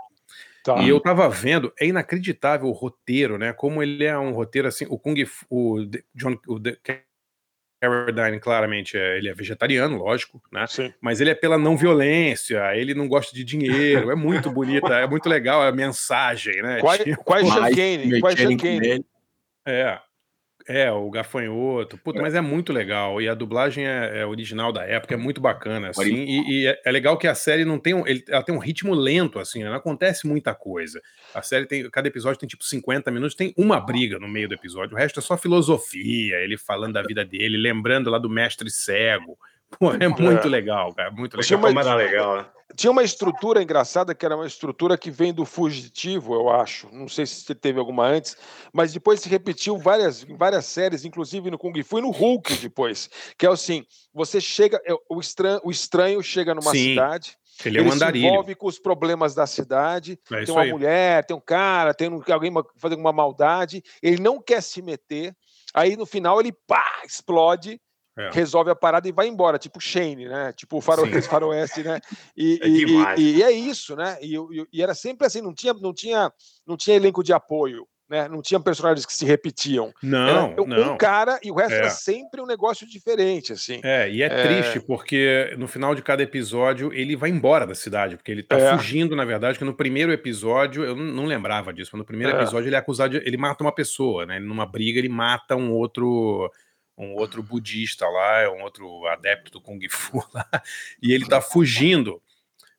[0.62, 0.82] Tá.
[0.82, 3.52] E eu tava vendo, é inacreditável o roteiro, né?
[3.52, 6.58] Como ele é um roteiro assim, o Kung Fu, o John, o
[7.80, 10.66] Carradine, claramente, é, ele é vegetariano, lógico, né?
[10.66, 10.92] Sim.
[11.00, 15.06] Mas ele é pela não violência, ele não gosta de dinheiro, é muito bonita, é
[15.06, 16.80] muito legal a mensagem, né?
[16.80, 17.74] Quais Tipo, quais Mas,
[18.56, 19.04] Kane?
[19.66, 19.98] É,
[20.70, 24.84] é, o gafanhoto, puta, mas é muito legal, e a dublagem é, é original da
[24.84, 27.92] época, é muito bacana, assim, e, e é, é legal que a série não tem
[27.92, 29.68] um, ele, ela tem um ritmo lento, assim, né?
[29.68, 31.02] não acontece muita coisa.
[31.34, 34.54] A série tem, cada episódio tem tipo 50 minutos, tem uma briga no meio do
[34.54, 38.70] episódio, o resto é só filosofia, ele falando da vida dele, lembrando lá do mestre
[38.70, 39.36] cego.
[39.78, 41.58] Pô, é muito legal, cara, muito Tinha legal.
[41.58, 42.46] uma- Como era legal, né?
[42.76, 46.88] Tinha uma estrutura engraçada que era uma estrutura que vem do fugitivo, eu acho.
[46.92, 48.36] Não sei se teve alguma antes,
[48.72, 52.54] mas depois se repetiu várias, em várias séries, inclusive no Kung Fu e no Hulk
[52.58, 53.10] depois.
[53.36, 53.84] Que é assim:
[54.14, 57.98] você chega, é, o estranho, o estranho chega numa Sim, cidade, Ele é um ele
[57.98, 60.16] se envolve com os problemas da cidade.
[60.30, 60.70] É tem uma aí.
[60.70, 63.82] mulher, tem um cara, tem alguém fazendo uma maldade.
[64.00, 65.34] Ele não quer se meter.
[65.74, 67.80] Aí no final ele pá, explode
[68.20, 68.30] É.
[68.30, 70.52] resolve a parada e vai embora, tipo Shane, né?
[70.52, 72.00] Tipo o faroeste, faroeste né?
[72.36, 72.84] E, É e-
[73.18, 74.18] e- e é isso, né?
[74.20, 74.34] E,
[74.72, 76.32] e- era sempre assim, não tinha, não tinha,
[76.66, 78.26] não tinha elenco de apoio, né?
[78.28, 79.92] Não tinha personagens que se repetiam.
[80.02, 80.96] Não, era um não.
[80.98, 81.78] cara e o resto É.
[81.78, 83.80] era sempre um negócio diferente, assim.
[83.84, 84.42] É, e é, É.
[84.46, 88.58] triste porque no final de cada episódio ele vai embora da cidade, porque ele tá
[88.58, 88.76] É.
[88.76, 92.36] fugindo, na verdade, que no primeiro episódio, eu não, não lembrava disso, mas no primeiro
[92.36, 92.42] É.
[92.42, 93.24] episódio ele é acusado de.
[93.24, 94.40] Ele mata uma pessoa, né?
[94.40, 96.50] Numa briga, ele mata um outro.
[97.00, 100.46] Um outro budista lá, um outro adepto do Kung Fu lá,
[101.02, 102.20] e ele tá fugindo.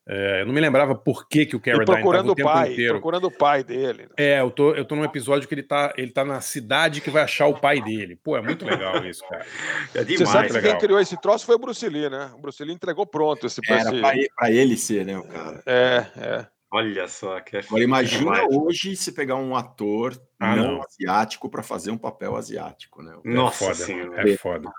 [0.04, 2.34] É, eu não me lembrava por que, que o E Carradine tava procurando o o
[2.34, 2.94] tempo pai, inteiro.
[2.94, 4.08] procurando o pai dele.
[4.16, 7.08] É, eu tô, eu tô num episódio que ele tá, ele tá na cidade que
[7.08, 8.16] vai achar o pai dele.
[8.16, 9.46] Pô, é muito legal isso, cara.
[9.94, 10.46] É Você sabe demais.
[10.48, 10.70] que legal.
[10.72, 12.32] quem criou esse troço foi o Bruce Lee, né?
[12.34, 15.22] O Bruce Lee entregou pronto esse Era esse- pra ele, pra ele ser, né, o
[15.22, 15.62] cara.
[15.64, 16.46] É, é.
[16.72, 18.56] Olha só, que é Agora imagina demais.
[18.56, 20.82] hoje se pegar um ator Ah, não, não.
[20.82, 23.14] asiático pra fazer um papel asiático, né?
[23.24, 24.30] Nossa foda, senhora.
[24.30, 24.72] É foda.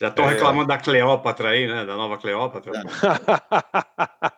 [0.00, 0.30] Já estão É.
[0.30, 1.84] reclamando da Cleópatra aí, né?
[1.84, 2.72] Da nova Cleópatra.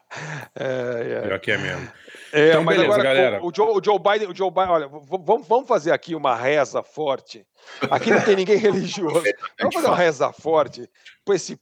[0.54, 1.20] é, é.
[1.22, 1.88] Pior que é mesmo.
[2.32, 3.42] É, Então, mas beleza, agora galera.
[3.42, 6.34] O, o Joe, o Joe Biden, o Joe Biden, olha, vamos, vamos fazer aqui uma
[6.34, 7.46] reza forte.
[7.90, 9.22] Aqui não tem ninguém religioso.
[9.58, 10.88] Vamos fazer uma reza forte
[11.24, 11.58] para esse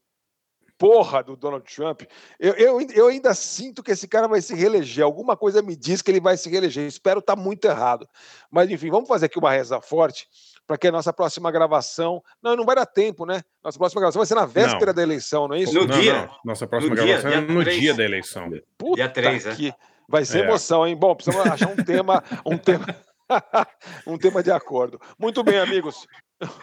[0.81, 2.03] porra do Donald Trump.
[2.39, 5.05] Eu, eu, eu ainda sinto que esse cara vai se reeleger.
[5.05, 6.87] Alguma coisa me diz que ele vai se reeleger.
[6.87, 8.09] Espero estar muito errado.
[8.51, 10.27] Mas enfim, vamos fazer aqui uma reza forte
[10.67, 12.23] para que a nossa próxima gravação.
[12.43, 13.43] Não, não vai dar tempo, né?
[13.63, 14.95] Nossa próxima gravação vai ser na véspera Não.
[14.95, 15.75] da eleição, não é isso?
[15.75, 16.15] No não, dia.
[16.15, 16.37] não.
[16.47, 17.81] Nossa próxima No dia, gravação é dia no três.
[17.81, 18.51] dia da eleição.
[18.79, 19.55] Puta Dia três, né?
[19.55, 19.75] que...
[20.09, 20.43] Vai ser É.
[20.45, 20.97] emoção, hein?
[20.97, 22.87] Bom, precisamos achar um tema, um tema,
[24.07, 24.99] um tema de acordo.
[25.19, 26.07] Muito bem, amigos.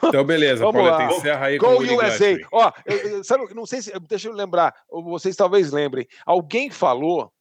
[0.04, 0.98] Então, beleza, Vamos lá.
[0.98, 2.38] Pauleta, encerra aí com Go o Woody USA.
[2.52, 3.92] Ó, eu- sabe, não sei se.
[4.08, 6.08] Deixa eu lembrar, vocês talvez lembrem.
[6.26, 7.32] Alguém falou,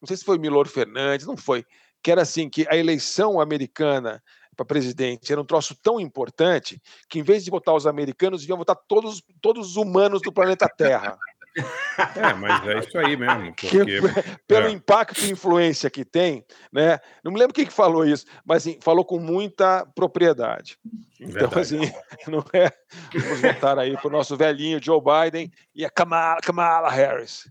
[0.00, 1.64] não sei se foi Milor Fernandes, não foi,
[2.02, 4.22] que era assim: que a eleição americana
[4.56, 8.56] para presidente era um troço tão importante que, em vez de votar os americanos, iam
[8.56, 11.16] votar todos, todos os humanos do planeta Terra.
[11.56, 13.52] É, mas é isso aí mesmo.
[13.56, 14.00] Que- Porque,
[14.46, 14.70] pelo é.
[14.70, 16.98] impacto e influência que tem, né?
[17.24, 20.76] Não me lembro quem que falou isso, mas assim, falou com muita propriedade.
[21.20, 21.60] Então, Verdade.
[21.60, 21.92] assim,
[22.30, 22.70] não é.
[23.14, 27.50] Vamos votar aí para o nosso velhinho Joe Biden e a Kamala, Kamala Harris.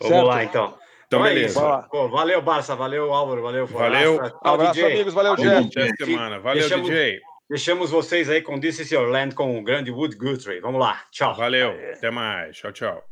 [0.00, 0.26] Vamos Certo?
[0.26, 0.78] lá, então.
[1.06, 1.88] Então, é beleza.
[1.90, 2.76] Pô, valeu, Barça.
[2.76, 3.42] Valeu, Álvaro.
[3.42, 4.14] Valeu, Valeu.
[4.14, 4.38] Forasta.
[4.38, 4.92] Tchau, Abraço, DJ.
[4.92, 5.14] amigos.
[5.14, 5.68] Valeu, Jeff.
[5.80, 6.38] Até semana.
[6.38, 7.20] Valeu, Deixamos- DJ.
[7.50, 10.60] Deixamos vocês aí com This Is Your Land com o grande Wood Guthrie.
[10.60, 11.00] Vamos lá.
[11.10, 11.34] Tchau.
[11.34, 11.74] Valeu.
[11.92, 12.56] Até mais.
[12.56, 13.02] Tchau, tchau.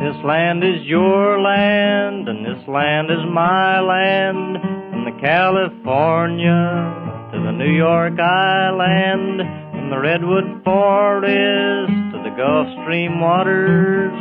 [0.00, 4.58] This land is your land, and this land is my land.
[4.90, 9.42] From the California to the New York Island,
[9.72, 14.16] from the Redwood Forest to the Gulf Stream waters.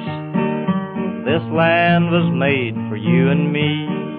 [1.24, 4.12] This land was made for you and me.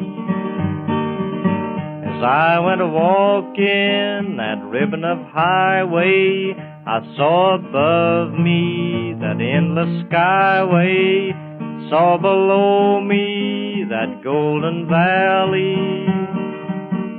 [2.14, 6.54] As I went a walking that ribbon of highway,
[6.86, 11.32] I saw above me that endless skyway,
[11.90, 15.74] saw below me that golden valley.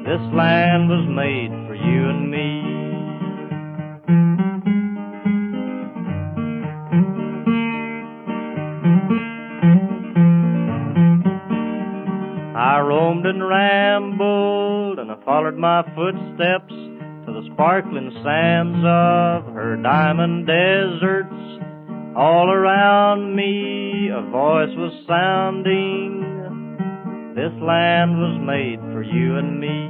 [0.08, 2.55] This land was made for you and me.
[12.86, 16.74] Roamed and rambled, and I followed my footsteps
[17.26, 21.34] to the sparkling sands of her diamond deserts.
[22.16, 26.22] All around me a voice was sounding.
[27.36, 29.90] This land was made for you and me.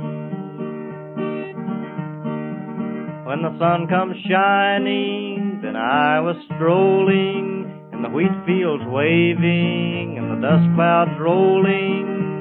[3.27, 10.31] When the sun comes shining, then I was strolling, and the wheat fields waving, and
[10.31, 12.34] the dust clouds rolling.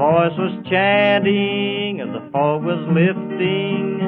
[0.00, 4.00] Voice was chanting as the fog was lifting.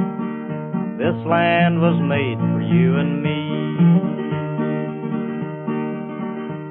[0.97, 3.53] This land was made for you and me.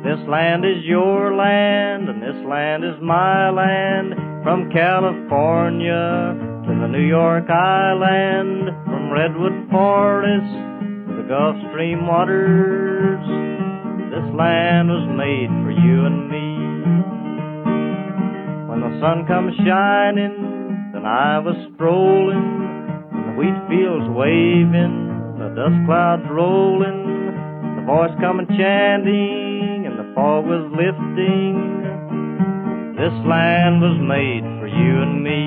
[0.01, 4.15] This land is your land, and this land is my land.
[4.41, 6.33] From California
[6.65, 10.49] to the New York Island, from Redwood Forest
[11.05, 13.21] to the Gulf Stream waters.
[14.09, 16.50] This land was made for you and me.
[18.91, 22.43] The sun comes shining, then I was strolling,
[23.15, 26.99] and the wheat fields waving, the dust clouds rolling,
[27.79, 31.55] the voice coming chanting, and the fog was lifting.
[32.99, 35.39] This land was made for you and me.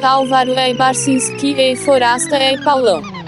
[0.00, 3.23] Álvaro é Barcinski e Forasta é Paulão.